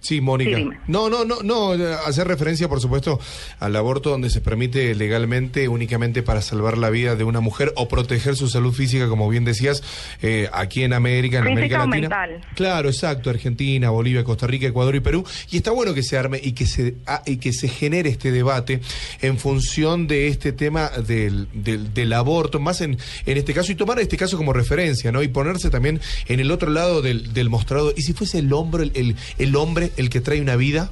Sí, 0.02 0.22
Mónica. 0.22 0.58
Sí, 0.58 0.70
no, 0.88 1.10
no, 1.10 1.26
no, 1.26 1.42
no, 1.44 1.76
eh, 1.76 1.96
hacer 2.06 2.28
referencia, 2.28 2.70
por 2.70 2.80
supuesto, 2.82 3.20
al 3.60 3.76
aborto 3.76 4.10
donde 4.10 4.30
se 4.30 4.42
permite 4.42 4.96
legalmente 4.96 5.68
únicamente 5.68 6.24
para 6.24 6.42
salvar 6.42 6.78
la 6.78 6.90
vida 6.90 7.16
de 7.16 7.24
una 7.24 7.42
mujer 7.42 7.74
o 7.76 7.88
proteger 7.88 8.36
su 8.36 8.48
salud 8.48 8.74
física, 8.74 9.08
como 9.08 9.28
bien 9.30 9.46
decías, 9.46 9.84
eh, 10.22 10.50
aquí 10.54 10.84
en 10.84 10.94
América, 10.94 11.40
en 11.40 11.44
Física 11.44 11.52
América 11.54 11.78
Latina. 11.80 12.26
mental. 12.28 12.42
Claro, 12.56 12.90
exacto, 12.90 13.30
Argentina, 13.30 13.90
Bolivia, 13.90 14.24
Costa 14.24 14.48
Rica, 14.48 14.68
Ecuador 14.68 14.96
y 14.96 15.00
Perú. 15.02 15.26
Y 15.52 15.58
está 15.58 15.72
bueno 15.72 15.94
que 15.94 16.04
se 16.04 16.18
arme 16.18 16.40
y 16.42 16.54
que 16.54 16.66
se 16.66 16.96
ah, 17.06 17.22
y 17.26 17.38
que 17.38 17.54
se 17.54 17.68
genere 17.68 18.10
este 18.10 18.32
debate 18.32 18.82
en 19.22 19.38
función 19.38 20.08
de 20.08 20.28
este 20.28 20.52
tema 20.54 20.90
del, 20.90 21.48
del, 21.54 21.94
del 21.94 22.14
aborto, 22.14 22.60
más 22.60 22.82
en, 22.82 22.98
en 23.26 23.38
este 23.38 23.54
caso, 23.54 23.72
y 23.72 23.76
tomar 23.76 24.00
este 24.00 24.18
caso 24.18 24.38
como 24.38 24.54
referencia, 24.54 25.12
¿no? 25.12 25.22
Y 25.24 25.28
ponerse 25.28 25.70
también 25.70 26.00
en 26.28 26.40
el 26.40 26.52
otro 26.52 26.70
lado 26.70 27.02
del, 27.02 27.34
del 27.34 27.50
mostrador. 27.50 27.94
¿Y 27.98 28.02
si 28.04 28.14
fuese 28.14 28.40
el 28.40 28.54
hombre, 28.54 28.84
el, 28.84 28.92
el, 28.96 29.16
el 29.38 29.56
el 29.98 30.10
que 30.10 30.22
trae 30.22 30.42
una 30.42 30.56
vida? 30.56 30.92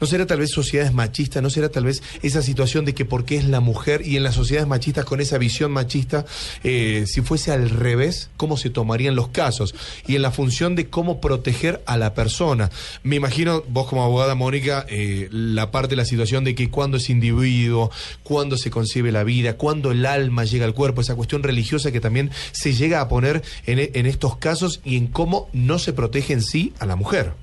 ¿No 0.00 0.06
será 0.06 0.26
tal 0.26 0.38
vez 0.38 0.50
sociedades 0.50 0.94
machistas? 0.94 1.42
¿No 1.42 1.50
será 1.50 1.68
tal 1.68 1.84
vez 1.84 2.02
esa 2.22 2.40
situación 2.40 2.86
de 2.86 2.94
que 2.94 3.04
porque 3.04 3.36
es 3.36 3.44
la 3.44 3.60
mujer 3.60 4.00
y 4.04 4.16
en 4.16 4.22
las 4.22 4.34
sociedades 4.34 4.66
machistas 4.66 5.04
con 5.04 5.20
esa 5.20 5.36
visión 5.36 5.70
machista, 5.72 6.24
eh, 6.64 7.04
si 7.06 7.20
fuese 7.20 7.52
al 7.52 7.68
revés, 7.68 8.30
cómo 8.38 8.56
se 8.56 8.70
tomarían 8.70 9.14
los 9.14 9.28
casos? 9.28 9.74
Y 10.06 10.16
en 10.16 10.22
la 10.22 10.30
función 10.30 10.74
de 10.74 10.88
cómo 10.88 11.20
proteger 11.20 11.82
a 11.84 11.98
la 11.98 12.14
persona. 12.14 12.70
Me 13.02 13.16
imagino, 13.16 13.62
vos 13.68 13.88
como 13.88 14.02
abogada, 14.02 14.34
Mónica, 14.34 14.86
eh, 14.88 15.28
la 15.30 15.70
parte 15.70 15.90
de 15.90 15.96
la 15.96 16.06
situación 16.06 16.44
de 16.44 16.54
que 16.54 16.70
cuando 16.70 16.96
es 16.96 17.10
individuo, 17.10 17.90
cuando 18.22 18.56
se 18.56 18.70
concibe 18.70 19.12
la 19.12 19.22
vida, 19.22 19.58
cuando 19.58 19.90
el 19.90 20.06
alma 20.06 20.44
llega 20.44 20.64
al 20.64 20.72
cuerpo, 20.72 21.02
esa 21.02 21.14
cuestión 21.14 21.42
religiosa 21.42 21.92
que 21.92 22.00
también 22.00 22.30
se 22.52 22.72
llega 22.72 23.02
a 23.02 23.08
poner 23.08 23.42
en 23.66 24.06
estos 24.06 24.38
casos 24.38 24.80
y 24.82 24.96
en 24.96 25.08
cómo 25.08 25.50
no 25.52 25.78
se 25.78 25.92
protege 25.92 26.32
en 26.32 26.42
sí 26.42 26.72
a 26.78 26.86
la 26.86 26.96
mujer. 26.96 27.34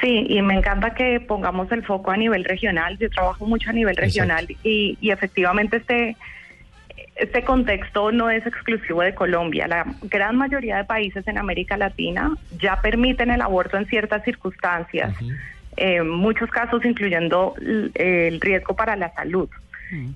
Sí, 0.00 0.26
y 0.28 0.40
me 0.40 0.54
encanta 0.54 0.94
que 0.94 1.20
pongamos 1.20 1.70
el 1.72 1.84
foco 1.84 2.10
a 2.10 2.16
nivel 2.16 2.44
regional. 2.44 2.96
Yo 2.98 3.10
trabajo 3.10 3.46
mucho 3.46 3.70
a 3.70 3.72
nivel 3.72 3.96
regional 3.96 4.46
y, 4.62 4.96
y 5.00 5.10
efectivamente 5.10 5.76
este, 5.76 6.16
este 7.16 7.44
contexto 7.44 8.10
no 8.10 8.30
es 8.30 8.46
exclusivo 8.46 9.02
de 9.02 9.14
Colombia. 9.14 9.68
La 9.68 9.84
gran 10.02 10.36
mayoría 10.36 10.78
de 10.78 10.84
países 10.84 11.26
en 11.28 11.36
América 11.36 11.76
Latina 11.76 12.34
ya 12.58 12.80
permiten 12.80 13.30
el 13.30 13.42
aborto 13.42 13.76
en 13.76 13.86
ciertas 13.86 14.24
circunstancias, 14.24 15.14
en 15.76 16.08
muchos 16.08 16.50
casos 16.50 16.84
incluyendo 16.84 17.54
el 17.94 18.40
riesgo 18.40 18.74
para 18.74 18.96
la 18.96 19.12
salud. 19.12 19.50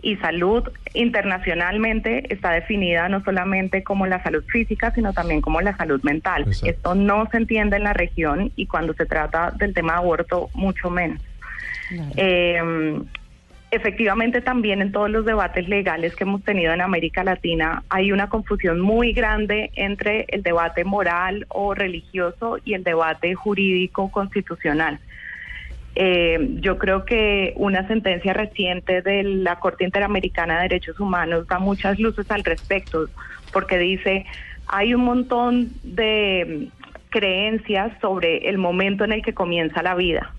Y 0.02 0.16
salud 0.16 0.68
internacionalmente 0.92 2.32
está 2.32 2.52
definida 2.52 3.08
no 3.08 3.22
solamente 3.24 3.82
como 3.82 4.06
la 4.06 4.22
salud 4.22 4.44
física, 4.44 4.92
sino 4.92 5.12
también 5.12 5.40
como 5.40 5.60
la 5.60 5.76
salud 5.76 6.00
mental. 6.02 6.42
Exacto. 6.46 6.66
Esto 6.70 6.94
no 6.94 7.28
se 7.30 7.38
entiende 7.38 7.76
en 7.76 7.84
la 7.84 7.92
región 7.92 8.52
y 8.54 8.66
cuando 8.66 8.94
se 8.94 9.06
trata 9.06 9.50
del 9.50 9.74
tema 9.74 9.94
de 9.94 9.98
aborto, 9.98 10.48
mucho 10.54 10.90
menos. 10.90 11.20
Eh, 12.16 13.00
efectivamente, 13.70 14.40
también 14.40 14.80
en 14.80 14.92
todos 14.92 15.10
los 15.10 15.24
debates 15.24 15.68
legales 15.68 16.14
que 16.14 16.24
hemos 16.24 16.42
tenido 16.44 16.72
en 16.72 16.80
América 16.80 17.24
Latina 17.24 17.82
hay 17.88 18.12
una 18.12 18.28
confusión 18.28 18.80
muy 18.80 19.12
grande 19.12 19.70
entre 19.74 20.26
el 20.28 20.42
debate 20.42 20.84
moral 20.84 21.46
o 21.48 21.74
religioso 21.74 22.58
y 22.64 22.74
el 22.74 22.84
debate 22.84 23.34
jurídico 23.34 24.10
constitucional. 24.10 25.00
Eh, 25.96 26.38
yo 26.60 26.76
creo 26.76 27.04
que 27.04 27.52
una 27.56 27.86
sentencia 27.86 28.32
reciente 28.32 29.00
de 29.00 29.22
la 29.22 29.60
Corte 29.60 29.84
Interamericana 29.84 30.56
de 30.56 30.62
Derechos 30.62 30.98
Humanos 30.98 31.46
da 31.46 31.58
muchas 31.58 32.00
luces 32.00 32.28
al 32.30 32.42
respecto, 32.42 33.06
porque 33.52 33.78
dice 33.78 34.26
hay 34.66 34.94
un 34.94 35.04
montón 35.04 35.70
de 35.82 36.70
mm, 36.72 36.84
creencias 37.10 37.92
sobre 38.00 38.48
el 38.48 38.58
momento 38.58 39.04
en 39.04 39.12
el 39.12 39.22
que 39.22 39.34
comienza 39.34 39.82
la 39.82 39.94
vida. 39.94 40.32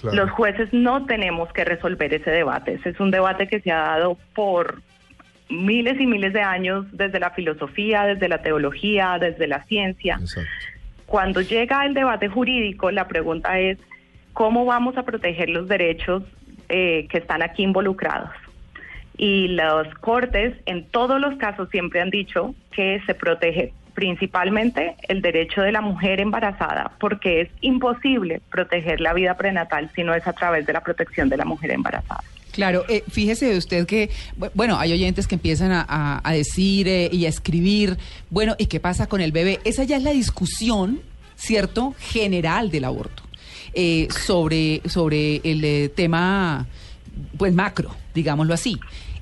Claro. 0.00 0.16
Los 0.16 0.30
jueces 0.30 0.72
no 0.72 1.04
tenemos 1.06 1.52
que 1.52 1.64
resolver 1.64 2.12
ese 2.14 2.30
debate. 2.30 2.74
Ese 2.74 2.90
es 2.90 3.00
un 3.00 3.10
debate 3.10 3.48
que 3.48 3.60
se 3.60 3.72
ha 3.72 3.80
dado 3.80 4.16
por 4.34 4.82
miles 5.48 6.00
y 6.00 6.06
miles 6.06 6.32
de 6.32 6.42
años 6.42 6.86
desde 6.92 7.20
la 7.20 7.30
filosofía, 7.30 8.04
desde 8.04 8.28
la 8.28 8.42
teología, 8.42 9.18
desde 9.18 9.46
la 9.46 9.62
ciencia. 9.64 10.18
Exacto. 10.20 10.50
Cuando 11.06 11.40
llega 11.40 11.86
el 11.86 11.94
debate 11.94 12.28
jurídico, 12.28 12.90
la 12.90 13.06
pregunta 13.06 13.58
es 13.58 13.78
cómo 14.36 14.66
vamos 14.66 14.98
a 14.98 15.02
proteger 15.02 15.48
los 15.48 15.66
derechos 15.66 16.22
eh, 16.68 17.06
que 17.10 17.16
están 17.18 17.42
aquí 17.42 17.62
involucrados. 17.62 18.28
Y 19.16 19.48
las 19.48 19.88
cortes 19.94 20.52
en 20.66 20.84
todos 20.90 21.18
los 21.18 21.36
casos 21.38 21.70
siempre 21.70 22.02
han 22.02 22.10
dicho 22.10 22.54
que 22.70 23.00
se 23.06 23.14
protege 23.14 23.72
principalmente 23.94 24.94
el 25.08 25.22
derecho 25.22 25.62
de 25.62 25.72
la 25.72 25.80
mujer 25.80 26.20
embarazada, 26.20 26.92
porque 27.00 27.40
es 27.40 27.48
imposible 27.62 28.42
proteger 28.50 29.00
la 29.00 29.14
vida 29.14 29.38
prenatal 29.38 29.90
si 29.94 30.04
no 30.04 30.14
es 30.14 30.26
a 30.26 30.34
través 30.34 30.66
de 30.66 30.74
la 30.74 30.82
protección 30.82 31.30
de 31.30 31.38
la 31.38 31.46
mujer 31.46 31.70
embarazada. 31.70 32.20
Claro, 32.52 32.84
eh, 32.90 33.04
fíjese 33.10 33.56
usted 33.56 33.86
que, 33.86 34.10
bu- 34.38 34.50
bueno, 34.52 34.78
hay 34.78 34.92
oyentes 34.92 35.26
que 35.26 35.36
empiezan 35.36 35.70
a 35.72 36.32
decir 36.32 36.88
eh, 36.88 37.08
y 37.10 37.24
a 37.24 37.30
escribir, 37.30 37.96
bueno, 38.28 38.54
¿y 38.58 38.66
qué 38.66 38.80
pasa 38.80 39.06
con 39.06 39.22
el 39.22 39.32
bebé? 39.32 39.60
Esa 39.64 39.84
ya 39.84 39.96
es 39.96 40.02
la 40.02 40.12
discusión, 40.12 41.00
¿cierto?, 41.36 41.94
general 41.98 42.70
del 42.70 42.84
aborto, 42.84 43.22
eh, 43.76 44.08
sobre, 44.10 44.80
sobre 44.88 45.36
el 45.44 45.62
eh, 45.64 45.88
tema, 45.94 46.66
pues, 47.38 47.52
macro, 47.54 47.90
digámoslo 48.14 48.54
así. 48.54 48.76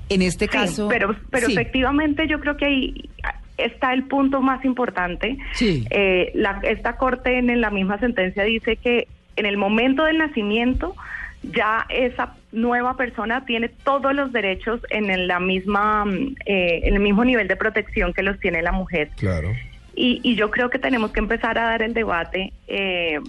En 0.09 0.21
este 0.21 0.45
Sí, 0.45 0.51
caso... 0.51 0.87
pero, 0.87 1.15
pero 1.29 1.47
sí. 1.47 1.53
efectivamente 1.53 2.27
yo 2.27 2.39
creo 2.39 2.55
que 2.57 2.65
ahí 2.65 3.09
está 3.57 3.93
el 3.93 4.03
punto 4.05 4.41
más 4.41 4.63
importante. 4.65 5.37
Sí. 5.53 5.85
Eh, 5.89 6.31
la- 6.35 6.61
esta 6.63 6.95
corte 6.97 7.37
en 7.37 7.59
la 7.61 7.69
misma 7.69 7.99
sentencia 7.99 8.43
dice 8.43 8.77
que 8.77 9.07
en 9.35 9.45
el 9.45 9.57
momento 9.57 10.03
del 10.05 10.17
nacimiento 10.19 10.95
ya 11.43 11.85
esa 11.89 12.35
nueva 12.51 12.95
persona 12.97 13.45
tiene 13.45 13.69
todos 13.69 14.13
los 14.15 14.31
derechos 14.31 14.79
en 14.89 15.09
el- 15.09 15.27
la 15.27 15.39
misma, 15.39 16.05
mm, 16.05 16.35
eh, 16.45 16.81
en 16.83 16.93
el 16.95 16.99
mismo 17.01 17.25
nivel 17.25 17.47
de 17.47 17.55
protección 17.55 18.13
que 18.13 18.23
los 18.23 18.39
tiene 18.39 18.61
la 18.61 18.71
mujer. 18.71 19.09
Claro. 19.17 19.51
Y, 19.95 20.19
y 20.23 20.35
yo 20.35 20.51
creo 20.51 20.69
que 20.69 20.77
tenemos 20.79 21.11
que 21.11 21.19
empezar 21.19 21.57
a 21.57 21.63
dar 21.65 21.81
el 21.81 21.93
debate 21.93 22.51
eh, 22.67 23.19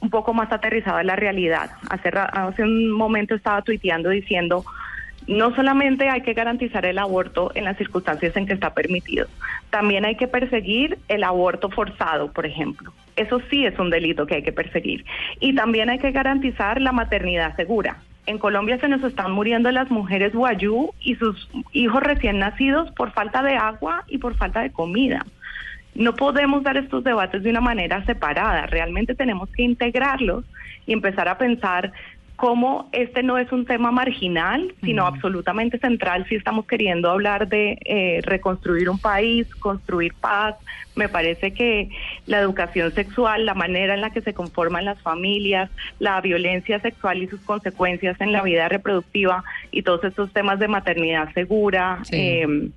un 0.00 0.10
poco 0.10 0.34
más 0.34 0.52
aterrizado 0.52 0.98
a 0.98 1.04
la 1.04 1.16
realidad. 1.16 1.70
Hace, 1.90 2.10
hace 2.10 2.62
un 2.62 2.90
momento 2.90 3.34
estaba 3.34 3.62
tuiteando 3.62 4.10
diciendo, 4.10 4.64
no 5.26 5.54
solamente 5.54 6.08
hay 6.08 6.22
que 6.22 6.34
garantizar 6.34 6.86
el 6.86 6.98
aborto 6.98 7.50
en 7.54 7.64
las 7.64 7.76
circunstancias 7.76 8.36
en 8.36 8.46
que 8.46 8.54
está 8.54 8.74
permitido, 8.74 9.26
también 9.70 10.04
hay 10.04 10.16
que 10.16 10.28
perseguir 10.28 10.98
el 11.08 11.24
aborto 11.24 11.68
forzado, 11.70 12.32
por 12.32 12.46
ejemplo. 12.46 12.92
Eso 13.16 13.40
sí 13.50 13.64
es 13.64 13.78
un 13.78 13.90
delito 13.90 14.26
que 14.26 14.36
hay 14.36 14.42
que 14.42 14.52
perseguir. 14.52 15.04
Y 15.40 15.54
también 15.54 15.88
hay 15.88 15.98
que 15.98 16.12
garantizar 16.12 16.80
la 16.80 16.92
maternidad 16.92 17.56
segura. 17.56 17.98
En 18.26 18.38
Colombia 18.38 18.78
se 18.78 18.88
nos 18.88 19.02
están 19.04 19.32
muriendo 19.32 19.70
las 19.70 19.90
mujeres 19.90 20.34
guayú 20.34 20.90
y 21.00 21.14
sus 21.14 21.48
hijos 21.72 22.02
recién 22.02 22.38
nacidos 22.38 22.90
por 22.92 23.12
falta 23.12 23.42
de 23.42 23.54
agua 23.54 24.04
y 24.08 24.18
por 24.18 24.36
falta 24.36 24.60
de 24.60 24.72
comida. 24.72 25.24
No 25.96 26.14
podemos 26.14 26.62
dar 26.62 26.76
estos 26.76 27.04
debates 27.04 27.42
de 27.42 27.50
una 27.50 27.60
manera 27.60 28.04
separada, 28.04 28.66
realmente 28.66 29.14
tenemos 29.14 29.48
que 29.50 29.62
integrarlos 29.62 30.44
y 30.86 30.92
empezar 30.92 31.28
a 31.28 31.38
pensar 31.38 31.92
cómo 32.36 32.88
este 32.92 33.22
no 33.22 33.38
es 33.38 33.50
un 33.50 33.64
tema 33.64 33.90
marginal, 33.90 34.74
sino 34.82 35.06
absolutamente 35.06 35.78
central 35.78 36.26
si 36.28 36.34
estamos 36.34 36.66
queriendo 36.66 37.10
hablar 37.10 37.48
de 37.48 37.78
eh, 37.84 38.20
reconstruir 38.22 38.90
un 38.90 38.98
país, 38.98 39.52
construir 39.54 40.12
paz. 40.14 40.54
Me 40.94 41.08
parece 41.08 41.52
que 41.52 41.88
la 42.26 42.38
educación 42.38 42.92
sexual, 42.92 43.46
la 43.46 43.54
manera 43.54 43.94
en 43.94 44.02
la 44.02 44.10
que 44.10 44.20
se 44.20 44.34
conforman 44.34 44.84
las 44.84 45.00
familias, 45.00 45.70
la 45.98 46.20
violencia 46.20 46.78
sexual 46.80 47.22
y 47.22 47.26
sus 47.26 47.40
consecuencias 47.40 48.20
en 48.20 48.32
la 48.32 48.42
vida 48.42 48.68
reproductiva 48.68 49.42
y 49.70 49.82
todos 49.82 50.04
estos 50.04 50.30
temas 50.32 50.58
de 50.58 50.68
maternidad 50.68 51.32
segura. 51.32 52.00
Sí. 52.04 52.16
eh, 52.16 52.70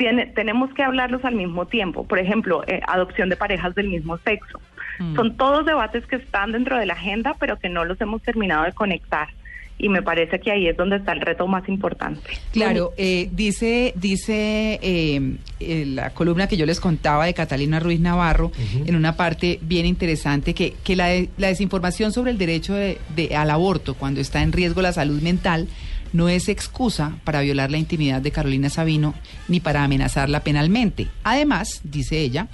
tiene, 0.00 0.24
tenemos 0.24 0.72
que 0.72 0.82
hablarlos 0.82 1.22
al 1.26 1.34
mismo 1.34 1.66
tiempo. 1.66 2.04
Por 2.04 2.18
ejemplo, 2.18 2.64
eh, 2.66 2.80
adopción 2.88 3.28
de 3.28 3.36
parejas 3.36 3.74
del 3.74 3.88
mismo 3.90 4.16
sexo. 4.24 4.58
Mm. 4.98 5.14
Son 5.14 5.36
todos 5.36 5.66
debates 5.66 6.06
que 6.06 6.16
están 6.16 6.52
dentro 6.52 6.78
de 6.78 6.86
la 6.86 6.94
agenda, 6.94 7.36
pero 7.38 7.58
que 7.58 7.68
no 7.68 7.84
los 7.84 8.00
hemos 8.00 8.22
terminado 8.22 8.64
de 8.64 8.72
conectar. 8.72 9.28
Y 9.76 9.88
me 9.90 10.00
parece 10.02 10.40
que 10.40 10.50
ahí 10.50 10.68
es 10.68 10.76
donde 10.76 10.96
está 10.96 11.12
el 11.12 11.20
reto 11.20 11.46
más 11.46 11.68
importante. 11.68 12.20
Claro, 12.52 12.92
eh, 12.96 13.28
dice, 13.32 13.92
dice 13.96 14.78
eh, 14.82 15.36
eh, 15.58 15.84
la 15.86 16.10
columna 16.10 16.46
que 16.48 16.56
yo 16.56 16.64
les 16.66 16.80
contaba 16.80 17.26
de 17.26 17.34
Catalina 17.34 17.78
Ruiz 17.78 18.00
Navarro, 18.00 18.52
en 18.86 18.94
una 18.96 19.16
parte 19.16 19.58
bien 19.62 19.84
interesante, 19.86 20.54
que, 20.54 20.74
que 20.84 20.96
la, 20.96 21.06
de- 21.08 21.28
la 21.38 21.48
desinformación 21.48 22.12
sobre 22.12 22.30
el 22.30 22.38
derecho 22.38 22.74
de- 22.74 22.98
de- 23.16 23.34
al 23.36 23.50
aborto 23.50 23.94
cuando 23.94 24.20
está 24.20 24.42
en 24.42 24.52
riesgo 24.52 24.80
la 24.82 24.92
salud 24.92 25.20
mental 25.22 25.66
no 26.12 26.28
es 26.28 26.48
excusa 26.48 27.12
para 27.24 27.40
violar 27.40 27.70
la 27.70 27.78
intimidad 27.78 28.20
de 28.20 28.30
Carolina 28.30 28.70
Sabino 28.70 29.14
ni 29.48 29.60
para 29.60 29.84
amenazarla 29.84 30.40
penalmente. 30.40 31.08
Además, 31.24 31.80
dice 31.84 32.18
ella, 32.18 32.48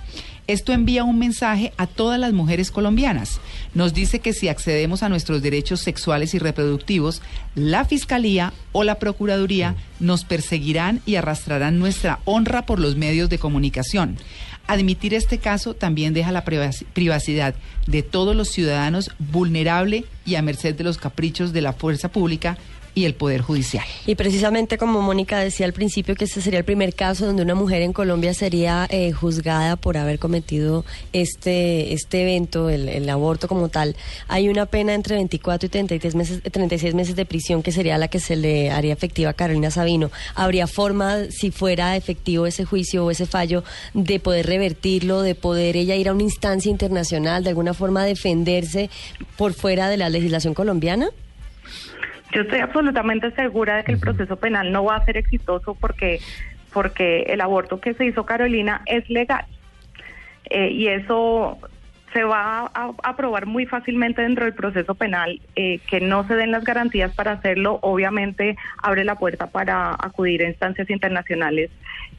esto 0.46 0.72
envía 0.72 1.02
un 1.02 1.18
mensaje 1.18 1.72
a 1.76 1.88
todas 1.88 2.20
las 2.20 2.32
mujeres 2.32 2.70
colombianas. 2.70 3.40
Nos 3.74 3.94
dice 3.94 4.20
que 4.20 4.32
si 4.32 4.48
accedemos 4.48 5.02
a 5.02 5.08
nuestros 5.08 5.42
derechos 5.42 5.80
sexuales 5.80 6.34
y 6.34 6.38
reproductivos, 6.38 7.20
la 7.56 7.84
Fiscalía 7.84 8.52
o 8.70 8.84
la 8.84 9.00
Procuraduría 9.00 9.74
nos 9.98 10.24
perseguirán 10.24 11.00
y 11.04 11.16
arrastrarán 11.16 11.80
nuestra 11.80 12.20
honra 12.24 12.64
por 12.64 12.78
los 12.78 12.94
medios 12.94 13.28
de 13.28 13.38
comunicación. 13.38 14.18
Admitir 14.68 15.14
este 15.14 15.38
caso 15.38 15.74
también 15.74 16.12
deja 16.12 16.32
la 16.32 16.44
privaci- 16.44 16.86
privacidad 16.92 17.54
de 17.86 18.02
todos 18.02 18.34
los 18.34 18.48
ciudadanos 18.48 19.12
vulnerable 19.18 20.04
y 20.24 20.34
a 20.34 20.42
merced 20.42 20.74
de 20.74 20.84
los 20.84 20.98
caprichos 20.98 21.52
de 21.52 21.60
la 21.62 21.72
fuerza 21.72 22.08
pública 22.10 22.58
y 22.96 23.04
el 23.04 23.14
Poder 23.14 23.42
Judicial. 23.42 23.84
Y 24.06 24.14
precisamente 24.14 24.78
como 24.78 25.02
Mónica 25.02 25.38
decía 25.38 25.66
al 25.66 25.74
principio 25.74 26.14
que 26.14 26.24
este 26.24 26.40
sería 26.40 26.58
el 26.58 26.64
primer 26.64 26.94
caso 26.94 27.26
donde 27.26 27.42
una 27.42 27.54
mujer 27.54 27.82
en 27.82 27.92
Colombia 27.92 28.32
sería 28.32 28.86
eh, 28.90 29.12
juzgada 29.12 29.76
por 29.76 29.98
haber 29.98 30.18
cometido 30.18 30.84
este 31.12 31.92
este 31.92 32.22
evento, 32.22 32.70
el, 32.70 32.88
el 32.88 33.08
aborto 33.10 33.48
como 33.48 33.68
tal, 33.68 33.96
hay 34.28 34.48
una 34.48 34.64
pena 34.64 34.94
entre 34.94 35.16
24 35.16 35.66
y 35.66 35.68
33 35.68 36.14
meses, 36.14 36.42
36 36.50 36.94
meses 36.94 37.16
de 37.16 37.26
prisión 37.26 37.62
que 37.62 37.70
sería 37.70 37.98
la 37.98 38.08
que 38.08 38.18
se 38.18 38.34
le 38.34 38.70
haría 38.70 38.94
efectiva 38.94 39.30
a 39.30 39.34
Carolina 39.34 39.70
Sabino. 39.70 40.10
¿Habría 40.34 40.66
forma, 40.66 41.24
si 41.28 41.50
fuera 41.50 41.96
efectivo 41.96 42.46
ese 42.46 42.64
juicio 42.64 43.04
o 43.04 43.10
ese 43.10 43.26
fallo, 43.26 43.62
de 43.92 44.20
poder 44.20 44.46
revertirlo, 44.46 45.20
de 45.20 45.34
poder 45.34 45.76
ella 45.76 45.96
ir 45.96 46.08
a 46.08 46.14
una 46.14 46.22
instancia 46.22 46.70
internacional, 46.70 47.44
de 47.44 47.50
alguna 47.50 47.74
forma 47.74 48.06
defenderse 48.06 48.88
por 49.36 49.52
fuera 49.52 49.90
de 49.90 49.98
la 49.98 50.08
legislación 50.08 50.54
colombiana? 50.54 51.10
Yo 52.32 52.42
estoy 52.42 52.58
absolutamente 52.60 53.30
segura 53.32 53.76
de 53.76 53.84
que 53.84 53.92
el 53.92 54.00
proceso 54.00 54.36
penal 54.36 54.72
no 54.72 54.84
va 54.84 54.96
a 54.96 55.04
ser 55.04 55.16
exitoso 55.16 55.74
porque, 55.74 56.20
porque 56.72 57.22
el 57.28 57.40
aborto 57.40 57.80
que 57.80 57.94
se 57.94 58.04
hizo 58.04 58.26
Carolina 58.26 58.82
es 58.86 59.08
legal. 59.08 59.44
Eh, 60.50 60.70
y 60.70 60.88
eso 60.88 61.58
se 62.12 62.24
va 62.24 62.70
a 62.72 62.92
aprobar 63.02 63.46
muy 63.46 63.66
fácilmente 63.66 64.22
dentro 64.22 64.44
del 64.44 64.54
proceso 64.54 64.94
penal. 64.94 65.40
eh, 65.54 65.80
que 65.88 66.00
no 66.00 66.26
se 66.26 66.34
den 66.34 66.50
las 66.50 66.64
garantías 66.64 67.14
para 67.14 67.32
hacerlo, 67.32 67.78
obviamente 67.82 68.56
abre 68.82 69.04
la 69.04 69.16
puerta 69.16 69.48
para 69.48 69.92
acudir 69.92 70.42
a 70.42 70.48
instancias 70.48 70.88
internacionales 70.90 71.70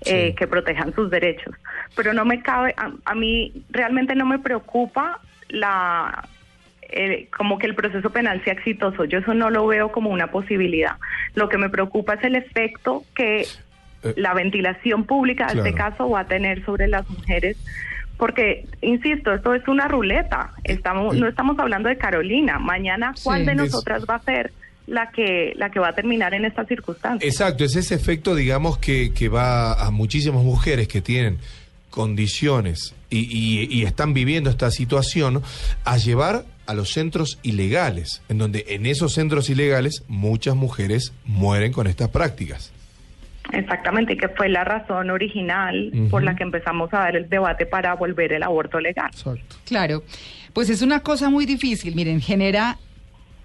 eh, 0.06 0.30
Sí. 0.30 0.36
que 0.36 0.46
protejan 0.48 0.94
sus 0.94 1.10
derechos. 1.10 1.56
Pero 1.96 2.14
no 2.14 2.26
me 2.26 2.42
cabe, 2.42 2.74
a, 2.78 2.92
a 3.06 3.16
mí 3.16 3.54
realmente 3.72 4.14
no 4.16 4.26
me 4.26 4.40
preocupa 4.40 5.20
la 5.50 6.28
eh, 6.90 7.28
como 7.36 7.58
que 7.58 7.68
el 7.68 7.76
proceso 7.76 8.10
penal 8.12 8.42
sea 8.44 8.54
exitoso. 8.54 9.06
Yo 9.06 9.20
eso 9.20 9.34
no 9.34 9.50
lo 9.50 9.66
veo 9.68 9.92
como 9.92 10.10
una 10.10 10.28
posibilidad. 10.32 10.94
Lo 11.36 11.50
que 11.50 11.58
me 11.58 11.70
preocupa 11.70 12.14
es 12.16 12.24
el 12.24 12.36
efecto 12.36 13.04
que 13.16 13.46
Eh, 14.04 14.14
la 14.16 14.36
ventilación 14.36 15.06
pública 15.06 15.48
de 15.48 15.58
este 15.58 15.74
claro. 15.74 15.92
caso 15.92 16.10
va 16.12 16.20
a 16.20 16.28
tener 16.28 16.64
sobre 16.66 16.88
las 16.88 17.10
mujeres. 17.10 17.58
Porque, 18.16 18.66
insisto, 18.82 19.34
esto 19.34 19.56
es 19.56 19.68
una 19.68 19.88
ruleta. 19.88 20.52
Estamos, 20.64 21.16
no 21.16 21.28
estamos 21.28 21.58
hablando 21.58 21.90
de 21.90 21.98
Carolina. 21.98 22.60
Mañana, 22.60 23.14
¿cuál 23.24 23.40
Sí. 23.42 23.46
de 23.48 23.52
Es- 23.54 23.58
nosotras 23.58 24.06
va 24.08 24.16
a 24.16 24.20
ser 24.24 24.52
la 24.86 25.10
que, 25.10 25.54
la 25.56 25.72
que 25.72 25.80
va 25.80 25.90
a 25.90 25.94
terminar 25.94 26.36
en 26.36 26.46
esta 26.46 26.64
circunstancia? 26.66 27.28
Exacto, 27.28 27.64
es 27.64 27.76
ese 27.76 27.96
efecto, 27.96 28.36
digamos, 28.36 28.78
que, 28.78 29.14
que 29.14 29.30
va 29.30 29.74
a 29.74 29.90
muchísimas 29.90 30.44
mujeres 30.44 30.88
que 30.88 31.02
tienen 31.02 31.40
condiciones 31.90 32.94
y, 33.10 33.20
y- 33.20 33.68
y 33.72 33.84
están 33.84 34.14
viviendo 34.14 34.50
esta 34.52 34.70
situación 34.70 35.42
a 35.86 35.98
llevar 35.98 36.44
a 36.68 36.74
los 36.74 36.92
centros 36.92 37.40
ilegales, 37.44 38.22
en 38.30 38.38
donde 38.38 38.66
en 38.70 38.86
esos 38.86 39.14
centros 39.14 39.50
ilegales 39.50 40.04
muchas 40.08 40.56
mujeres 40.56 41.14
mueren 41.26 41.72
con 41.72 41.88
estas 41.88 42.10
prácticas. 42.10 42.72
Exactamente, 43.54 44.14
y 44.14 44.18
que 44.18 44.28
fue 44.28 44.50
la 44.50 44.64
razón 44.64 45.10
original 45.10 45.92
por 46.12 46.24
la 46.24 46.36
que 46.36 46.44
empezamos 46.44 46.94
a 46.94 47.00
dar 47.00 47.16
el 47.16 47.30
debate 47.30 47.66
para 47.66 47.94
volver 47.96 48.34
el 48.34 48.44
aborto 48.44 48.80
legal. 48.80 49.10
Claro, 49.66 50.04
pues 50.54 50.70
es 50.70 50.82
una 50.82 51.00
cosa 51.00 51.30
muy 51.30 51.46
difícil, 51.46 51.96
miren, 51.96 52.20
genera 52.20 52.78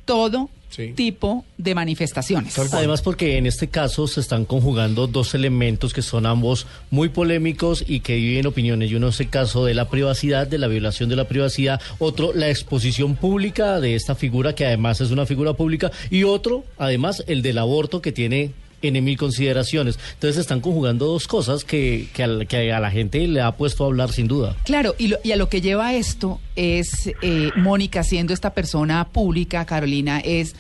todo 0.05 0.51
Sí. 0.73 0.95
tipo 0.95 1.45
de 1.59 1.75
manifestaciones. 1.75 2.59
Además 2.73 3.03
porque 3.03 3.37
en 3.37 3.47
este 3.47 3.69
caso 3.69 4.07
se 4.09 4.21
están 4.21 4.47
conjugando 4.47 5.07
dos 5.07 5.35
elementos 5.35 5.93
que 5.93 6.01
son 6.01 6.25
ambos 6.25 6.67
muy 6.91 7.11
polémicos 7.11 7.85
y 7.87 8.01
que 8.01 8.15
dividen 8.15 8.47
opiniones. 8.47 8.91
Y 8.91 8.95
uno 8.95 9.09
es 9.09 9.21
el 9.21 9.29
caso 9.29 9.67
de 9.67 9.75
la 9.75 9.91
privacidad, 9.91 10.47
de 10.47 10.57
la 10.57 10.69
violación 10.69 11.11
de 11.11 11.17
la 11.17 11.29
privacidad, 11.29 11.81
otro 11.99 12.33
la 12.33 12.49
exposición 12.49 13.17
pública 13.17 13.81
de 13.81 13.95
esta 13.95 14.15
figura 14.15 14.55
que 14.55 14.65
además 14.65 15.03
es 15.03 15.11
una 15.11 15.27
figura 15.27 15.53
pública 15.53 15.93
y 16.11 16.25
otro 16.25 16.65
además 16.79 17.23
el 17.27 17.43
del 17.43 17.59
aborto 17.59 18.01
que 18.01 18.13
tiene 18.13 18.53
en 18.83 19.03
mil 19.05 19.17
consideraciones. 19.17 19.99
Entonces 20.15 20.39
están 20.41 20.61
conjugando 20.61 21.07
dos 21.07 21.27
cosas 21.27 21.65
que, 21.65 22.09
que, 22.13 22.23
al- 22.25 22.47
que 22.47 22.73
a 22.73 22.81
la 22.81 22.91
gente 22.91 23.27
le 23.29 23.41
ha 23.41 23.53
puesto 23.53 23.85
a 23.85 23.87
hablar 23.87 24.13
sin 24.13 24.29
duda. 24.29 24.57
Claro, 24.65 24.95
y, 24.99 25.09
lo- 25.09 25.19
y 25.25 25.33
a 25.33 25.37
lo 25.37 25.49
que 25.49 25.61
lleva 25.61 25.95
esto 25.95 26.41
es 26.57 27.11
eh, 27.23 27.51
Mónica 27.57 28.03
siendo 28.03 28.33
esta 28.35 28.55
persona 28.55 29.09
pública, 29.09 29.65
Carolina, 29.65 30.21
es 30.21 30.55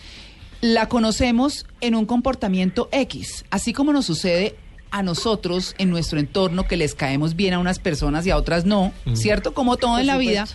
la 0.60 0.88
conocemos 0.88 1.66
en 1.80 1.94
un 1.96 2.06
comportamiento 2.06 2.88
X, 2.92 3.44
así 3.50 3.72
como 3.72 3.92
nos 3.92 4.06
sucede 4.06 4.54
a 4.92 5.02
nosotros 5.02 5.74
en 5.78 5.90
nuestro 5.90 6.20
entorno 6.20 6.68
que 6.68 6.76
les 6.76 6.94
caemos 6.94 7.34
bien 7.34 7.54
a 7.54 7.58
unas 7.58 7.78
personas 7.78 8.26
y 8.26 8.30
a 8.30 8.36
otras 8.36 8.64
no, 8.66 8.92
¿cierto? 9.14 9.54
Como 9.54 9.76
todo 9.76 9.98
en 9.98 10.06
la 10.06 10.18
vida. 10.18 10.46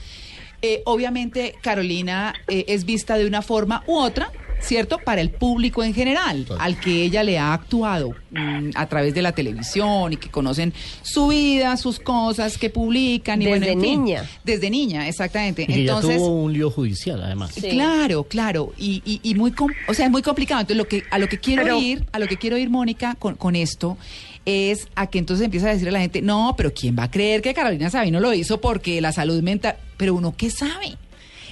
Eh, 0.61 0.81
obviamente 0.85 1.55
Carolina 1.61 2.33
eh, 2.47 2.65
es 2.67 2.85
vista 2.85 3.17
de 3.17 3.27
una 3.27 3.41
forma 3.41 3.83
u 3.87 3.97
otra, 3.97 4.31
¿cierto? 4.59 4.97
Para 4.99 5.21
el 5.21 5.29
público 5.29 5.83
en 5.83 5.93
general, 5.93 6.45
al 6.59 6.79
que 6.79 7.03
ella 7.03 7.23
le 7.23 7.37
ha 7.39 7.53
actuado 7.53 8.15
mm, 8.31 8.71
a 8.75 8.85
través 8.87 9.13
de 9.13 9.21
la 9.21 9.31
televisión 9.31 10.13
y 10.13 10.17
que 10.17 10.29
conocen 10.29 10.73
su 11.03 11.27
vida, 11.27 11.77
sus 11.77 11.99
cosas 11.99 12.57
que 12.57 12.69
publican. 12.69 13.41
Y 13.41 13.47
bueno, 13.47 13.61
Desde 13.65 13.73
en 13.73 13.81
fin, 13.81 14.03
niña. 14.03 14.29
desde 14.43 14.69
niña, 14.69 15.07
exactamente. 15.07 15.65
Y 15.67 15.81
Entonces, 15.81 16.11
ya 16.11 16.17
tuvo 16.17 16.43
un 16.43 16.53
lío 16.53 16.69
judicial 16.69 17.21
además. 17.23 17.51
Sí. 17.53 17.69
Claro, 17.69 18.23
claro, 18.23 18.73
y, 18.77 19.01
y, 19.05 19.19
y 19.23 19.35
muy, 19.35 19.51
com- 19.51 19.71
o 19.87 19.93
sea, 19.93 20.05
es 20.05 20.11
muy 20.11 20.21
complicado. 20.21 20.61
Entonces, 20.61 20.77
lo 20.77 20.87
que 20.87 21.03
a 21.11 21.19
lo 21.19 21.27
que 21.29 21.39
quiero 21.39 21.63
Pero- 21.63 21.79
ir, 21.79 22.05
a 22.11 22.19
lo 22.19 22.27
que 22.27 22.37
quiero 22.37 22.57
ir, 22.57 22.69
Mónica, 22.69 23.15
con, 23.19 23.35
con 23.35 23.55
esto 23.55 23.97
es 24.45 24.87
a 24.95 25.07
que 25.07 25.19
entonces 25.19 25.43
empieza 25.43 25.67
a 25.67 25.71
decirle 25.71 25.89
a 25.89 25.93
la 25.93 25.99
gente, 25.99 26.21
no, 26.21 26.53
pero 26.57 26.73
quién 26.73 26.95
va 26.97 27.03
a 27.03 27.11
creer 27.11 27.41
que 27.41 27.53
Carolina 27.53 27.89
Sabino 27.89 28.19
lo 28.21 28.33
hizo 28.33 28.61
porque 28.61 29.01
la 29.01 29.11
salud 29.11 29.41
mental, 29.43 29.75
pero 29.97 30.13
uno 30.15 30.35
qué 30.37 30.49
sabe. 30.49 30.95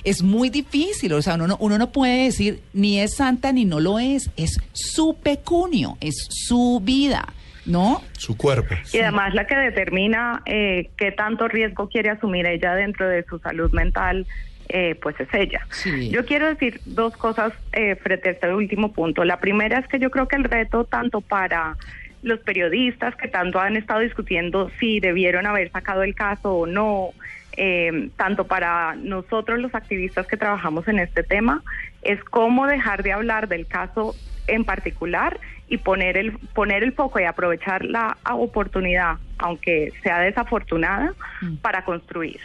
Es 0.06 0.24
muy 0.24 0.50
difícil, 0.50 1.12
o 1.14 1.22
sea, 1.22 1.36
uno 1.36 1.48
no, 1.48 1.58
uno 1.60 1.78
no 1.78 1.92
puede 1.92 2.26
decir 2.26 2.62
ni 2.74 3.00
es 3.00 3.16
santa 3.16 3.52
ni 3.52 3.66
no 3.66 3.80
lo 3.80 4.00
es, 4.00 4.30
es 4.38 4.60
su 4.72 5.18
pecunio, 5.22 5.98
es 6.00 6.28
su 6.30 6.80
vida, 6.82 7.34
¿no? 7.66 8.02
Su 8.18 8.38
cuerpo. 8.38 8.76
Y 8.94 9.00
además 9.00 9.34
la 9.34 9.48
que 9.48 9.56
determina 9.56 10.42
eh, 10.46 10.90
qué 10.96 11.12
tanto 11.12 11.48
riesgo 11.48 11.90
quiere 11.90 12.12
asumir 12.12 12.46
ella 12.46 12.76
dentro 12.76 13.10
de 13.10 13.24
su 13.24 13.40
salud 13.40 13.72
mental, 13.72 14.28
eh, 14.70 14.96
pues 14.96 15.20
es 15.20 15.28
ella. 15.34 15.66
Sí. 15.72 16.10
Yo 16.10 16.26
quiero 16.26 16.48
decir 16.48 16.82
dos 16.86 17.16
cosas 17.18 17.54
eh, 17.74 17.96
frente 17.96 18.30
a 18.30 18.32
este 18.34 18.54
último 18.54 18.94
punto. 18.94 19.24
La 19.24 19.40
primera 19.40 19.80
es 19.80 19.88
que 19.88 20.00
yo 20.00 20.10
creo 20.10 20.28
que 20.28 20.36
el 20.36 20.44
reto 20.44 20.86
tanto 20.86 21.22
para 21.22 21.78
los 22.24 22.40
periodistas 22.40 23.16
que 23.16 23.28
tanto 23.28 23.60
han 23.60 23.78
estado 23.78 24.00
discutiendo 24.00 24.72
si 24.80 25.00
debieron 25.00 25.46
haber 25.46 25.72
sacado 25.72 26.02
el 26.02 26.16
caso 26.16 26.56
o 26.56 26.66
no, 26.66 27.12
eh, 27.58 28.10
tanto 28.18 28.46
para 28.46 28.96
nosotros 28.96 29.60
los 29.60 29.74
activistas 29.76 30.28
que 30.28 30.38
trabajamos 30.38 30.88
en 30.88 31.00
este 31.00 31.24
tema, 31.24 31.64
es 32.02 32.24
cómo 32.24 32.68
dejar 32.68 33.04
de 33.04 33.14
hablar 33.14 33.48
del 33.48 33.68
caso 33.68 34.16
en 34.48 34.64
particular 34.64 35.40
y 35.68 35.78
poner 35.78 36.18
el 36.18 36.38
poner 36.54 36.84
el 36.84 36.94
foco 36.94 37.20
y 37.20 37.24
aprovechar 37.24 37.84
la 37.84 38.18
oportunidad, 38.32 39.18
aunque 39.38 39.92
sea 40.04 40.20
desafortunada, 40.20 41.14
para 41.62 41.84
construir, 41.84 42.40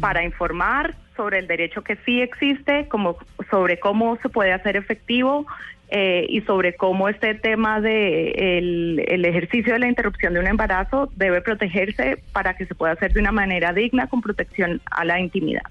para 0.00 0.24
informar 0.24 0.94
sobre 1.16 1.40
el 1.40 1.46
derecho 1.46 1.82
que 1.82 1.96
sí 2.06 2.20
existe, 2.22 2.88
como 2.88 3.18
sobre 3.50 3.78
cómo 3.78 4.16
se 4.22 4.28
puede 4.28 4.52
hacer 4.52 4.76
efectivo 4.76 5.46
eh, 5.90 6.26
y 6.28 6.42
sobre 6.42 6.74
cómo 6.74 7.08
este 7.08 7.34
tema 7.34 7.80
de 7.80 8.58
el, 8.58 9.04
el 9.08 9.24
ejercicio 9.24 9.72
de 9.72 9.78
la 9.78 9.88
interrupción 9.88 10.34
de 10.34 10.40
un 10.40 10.46
embarazo 10.46 11.10
debe 11.16 11.40
protegerse 11.40 12.22
para 12.32 12.54
que 12.54 12.66
se 12.66 12.74
pueda 12.74 12.92
hacer 12.92 13.12
de 13.12 13.20
una 13.20 13.32
manera 13.32 13.72
digna 13.72 14.06
con 14.06 14.20
protección 14.20 14.80
a 14.90 15.04
la 15.04 15.18
intimidad. 15.18 15.62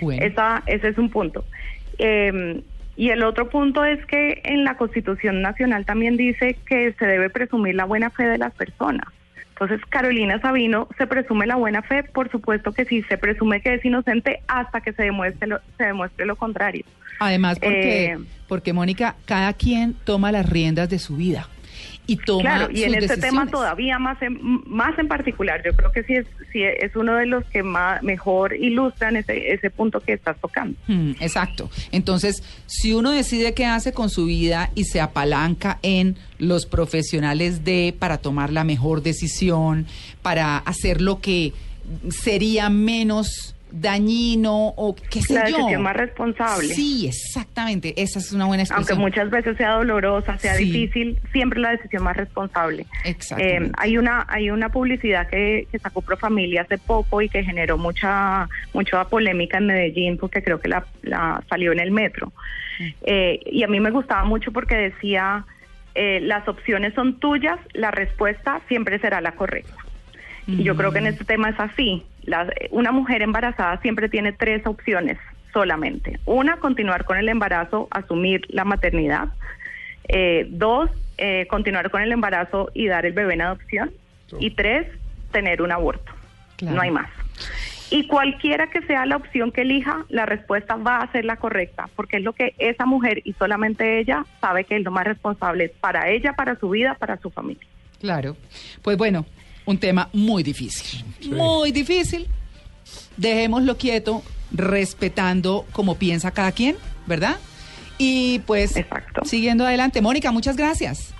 Bueno. 0.00 0.24
Esa, 0.24 0.62
ese 0.66 0.88
es 0.88 0.98
un 0.98 1.10
punto. 1.10 1.44
Eh, 1.98 2.62
y 2.98 3.10
el 3.10 3.22
otro 3.22 3.48
punto 3.48 3.84
es 3.84 4.04
que 4.06 4.42
en 4.44 4.64
la 4.64 4.76
Constitución 4.76 5.40
Nacional 5.40 5.86
también 5.86 6.16
dice 6.16 6.56
que 6.66 6.92
se 6.94 7.06
debe 7.06 7.30
presumir 7.30 7.76
la 7.76 7.84
buena 7.84 8.10
fe 8.10 8.24
de 8.24 8.38
las 8.38 8.52
personas. 8.54 9.06
Entonces, 9.50 9.80
Carolina 9.88 10.40
Sabino 10.40 10.88
se 10.98 11.06
presume 11.06 11.46
la 11.46 11.54
buena 11.54 11.82
fe, 11.82 12.02
por 12.02 12.28
supuesto 12.28 12.72
que 12.72 12.84
sí, 12.84 13.02
se 13.02 13.16
presume 13.16 13.60
que 13.60 13.74
es 13.74 13.84
inocente 13.84 14.40
hasta 14.48 14.80
que 14.80 14.92
se 14.92 15.04
demuestre 15.04 15.46
lo, 15.46 15.60
se 15.76 15.84
demuestre 15.84 16.26
lo 16.26 16.34
contrario. 16.34 16.84
Además, 17.18 17.58
porque, 17.58 18.04
Eh, 18.04 18.18
porque 18.46 18.72
Mónica, 18.72 19.16
cada 19.24 19.52
quien 19.52 19.94
toma 20.04 20.32
las 20.32 20.48
riendas 20.48 20.88
de 20.88 20.98
su 20.98 21.16
vida 21.16 21.48
y 22.08 22.16
toma 22.16 22.40
Claro, 22.40 22.68
y 22.72 22.84
en 22.84 22.94
este 22.94 23.18
tema 23.18 23.46
todavía 23.46 23.98
más 23.98 24.20
en, 24.22 24.40
más 24.66 24.98
en 24.98 25.08
particular, 25.08 25.62
yo 25.64 25.74
creo 25.74 25.92
que 25.92 26.02
sí 26.04 26.14
es, 26.14 26.26
sí 26.52 26.62
es 26.62 26.96
uno 26.96 27.14
de 27.16 27.26
los 27.26 27.44
que 27.44 27.62
más, 27.62 28.02
mejor 28.02 28.54
ilustran 28.54 29.16
ese, 29.16 29.52
ese 29.52 29.70
punto 29.70 30.00
que 30.00 30.14
estás 30.14 30.38
tocando. 30.40 30.76
Mm, 30.86 31.12
exacto. 31.20 31.70
Entonces, 31.92 32.42
si 32.66 32.94
uno 32.94 33.10
decide 33.10 33.52
qué 33.52 33.66
hace 33.66 33.92
con 33.92 34.08
su 34.08 34.24
vida 34.24 34.70
y 34.74 34.84
se 34.84 35.02
apalanca 35.02 35.78
en 35.82 36.16
los 36.38 36.64
profesionales 36.64 37.62
de 37.64 37.94
para 37.96 38.16
tomar 38.16 38.52
la 38.52 38.64
mejor 38.64 39.02
decisión, 39.02 39.86
para 40.22 40.56
hacer 40.56 41.02
lo 41.02 41.20
que 41.20 41.52
sería 42.08 42.70
menos 42.70 43.54
dañino 43.70 44.68
o 44.76 44.94
qué 44.94 45.20
sé 45.22 45.34
La 45.34 45.48
yo. 45.48 45.56
decisión 45.58 45.82
más 45.82 45.96
responsable. 45.96 46.68
Sí, 46.68 47.06
exactamente. 47.08 47.94
Esa 48.00 48.18
es 48.18 48.32
una 48.32 48.46
buena 48.46 48.62
Aunque 48.62 48.74
expresión. 48.92 49.00
muchas 49.00 49.30
veces 49.30 49.56
sea 49.56 49.72
dolorosa, 49.72 50.38
sea 50.38 50.54
Sí. 50.54 50.64
difícil, 50.64 51.18
siempre 51.32 51.60
la 51.60 51.70
decisión 51.72 52.02
más 52.04 52.16
responsable. 52.16 52.86
Eh, 53.04 53.70
hay 53.76 53.98
una 53.98 54.26
hay 54.28 54.50
una 54.50 54.68
publicidad 54.70 55.28
que, 55.28 55.66
que 55.70 55.78
sacó 55.78 56.02
Profamilia 56.02 56.62
hace 56.62 56.78
poco 56.78 57.20
y 57.22 57.28
que 57.28 57.44
generó 57.44 57.78
mucha 57.78 58.48
mucha 58.72 59.04
polémica 59.04 59.58
en 59.58 59.66
Medellín 59.66 60.16
porque 60.18 60.42
creo 60.42 60.60
que 60.60 60.68
la, 60.68 60.84
la 61.02 61.42
salió 61.48 61.72
en 61.72 61.80
el 61.80 61.90
metro. 61.90 62.32
Eh, 63.02 63.40
y 63.46 63.62
a 63.64 63.68
mí 63.68 63.80
me 63.80 63.90
gustaba 63.90 64.24
mucho 64.24 64.52
porque 64.52 64.76
decía, 64.76 65.44
eh, 65.94 66.20
las 66.22 66.46
opciones 66.48 66.94
son 66.94 67.18
tuyas, 67.18 67.58
la 67.72 67.90
respuesta 67.90 68.60
siempre 68.68 68.98
será 69.00 69.20
la 69.20 69.32
correcta. 69.32 69.74
Y 70.46 70.62
yo 70.62 70.76
creo 70.76 70.92
que 70.92 70.98
en 71.00 71.08
este 71.08 71.24
tema 71.26 71.50
es 71.50 71.60
así. 71.60 72.04
La- 72.28 72.52
una 72.70 72.92
mujer 72.92 73.22
embarazada 73.22 73.80
siempre 73.80 74.08
tiene 74.08 74.32
tres 74.32 74.66
opciones 74.66 75.18
solamente. 75.52 76.18
Una, 76.26 76.58
continuar 76.58 77.04
con 77.04 77.16
el 77.16 77.28
embarazo, 77.28 77.88
asumir 77.90 78.46
la 78.48 78.64
maternidad. 78.64 79.28
Eh, 80.08 80.46
dos, 80.50 80.90
eh, 81.16 81.46
continuar 81.48 81.90
con 81.90 82.02
el 82.02 82.12
embarazo 82.12 82.70
y 82.74 82.86
dar 82.86 83.06
el 83.06 83.12
bebé 83.12 83.34
en 83.34 83.42
adopción. 83.42 83.90
Y 84.38 84.50
tres, 84.50 84.86
tener 85.32 85.62
un 85.62 85.72
aborto. 85.72 86.12
Claro. 86.56 86.76
No 86.76 86.82
hay 86.82 86.90
más. 86.90 87.08
Y 87.90 88.06
cualquiera 88.06 88.68
que 88.68 88.82
sea 88.82 89.06
la 89.06 89.16
opción 89.16 89.50
que 89.50 89.62
elija, 89.62 90.04
la 90.10 90.26
respuesta 90.26 90.76
va 90.76 90.98
a 90.98 91.10
ser 91.12 91.24
la 91.24 91.36
correcta, 91.36 91.88
porque 91.96 92.18
es 92.18 92.22
lo 92.22 92.34
que 92.34 92.54
esa 92.58 92.84
mujer 92.84 93.22
y 93.24 93.32
solamente 93.32 93.98
ella 93.98 94.26
sabe 94.42 94.64
que 94.64 94.76
es 94.76 94.84
lo 94.84 94.90
más 94.90 95.06
responsable 95.06 95.72
para 95.80 96.10
ella, 96.10 96.34
para 96.34 96.56
su 96.56 96.68
vida, 96.68 96.94
para 96.94 97.16
su 97.16 97.30
familia. 97.30 97.66
Claro. 98.00 98.36
Pues 98.82 98.98
bueno, 98.98 99.24
un 99.68 99.76
tema 99.78 100.08
muy 100.14 100.42
difícil. 100.42 101.04
Muy 101.30 101.72
difícil. 101.72 102.26
Dejémoslo 103.18 103.76
quieto, 103.76 104.22
respetando 104.50 105.66
como 105.72 105.96
piensa 105.96 106.30
cada 106.30 106.52
quien, 106.52 106.76
¿verdad? 107.06 107.36
Y 107.98 108.38
pues, 108.46 108.76
Exacto. 108.78 109.26
siguiendo 109.26 109.66
adelante. 109.66 110.00
Mónica, 110.00 110.32
muchas 110.32 110.56
gracias. 110.56 111.12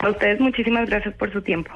A 0.00 0.10
ustedes 0.10 0.38
muchísimas 0.38 0.86
gracias 0.86 1.14
por 1.14 1.32
su 1.32 1.40
tiempo. 1.40 1.74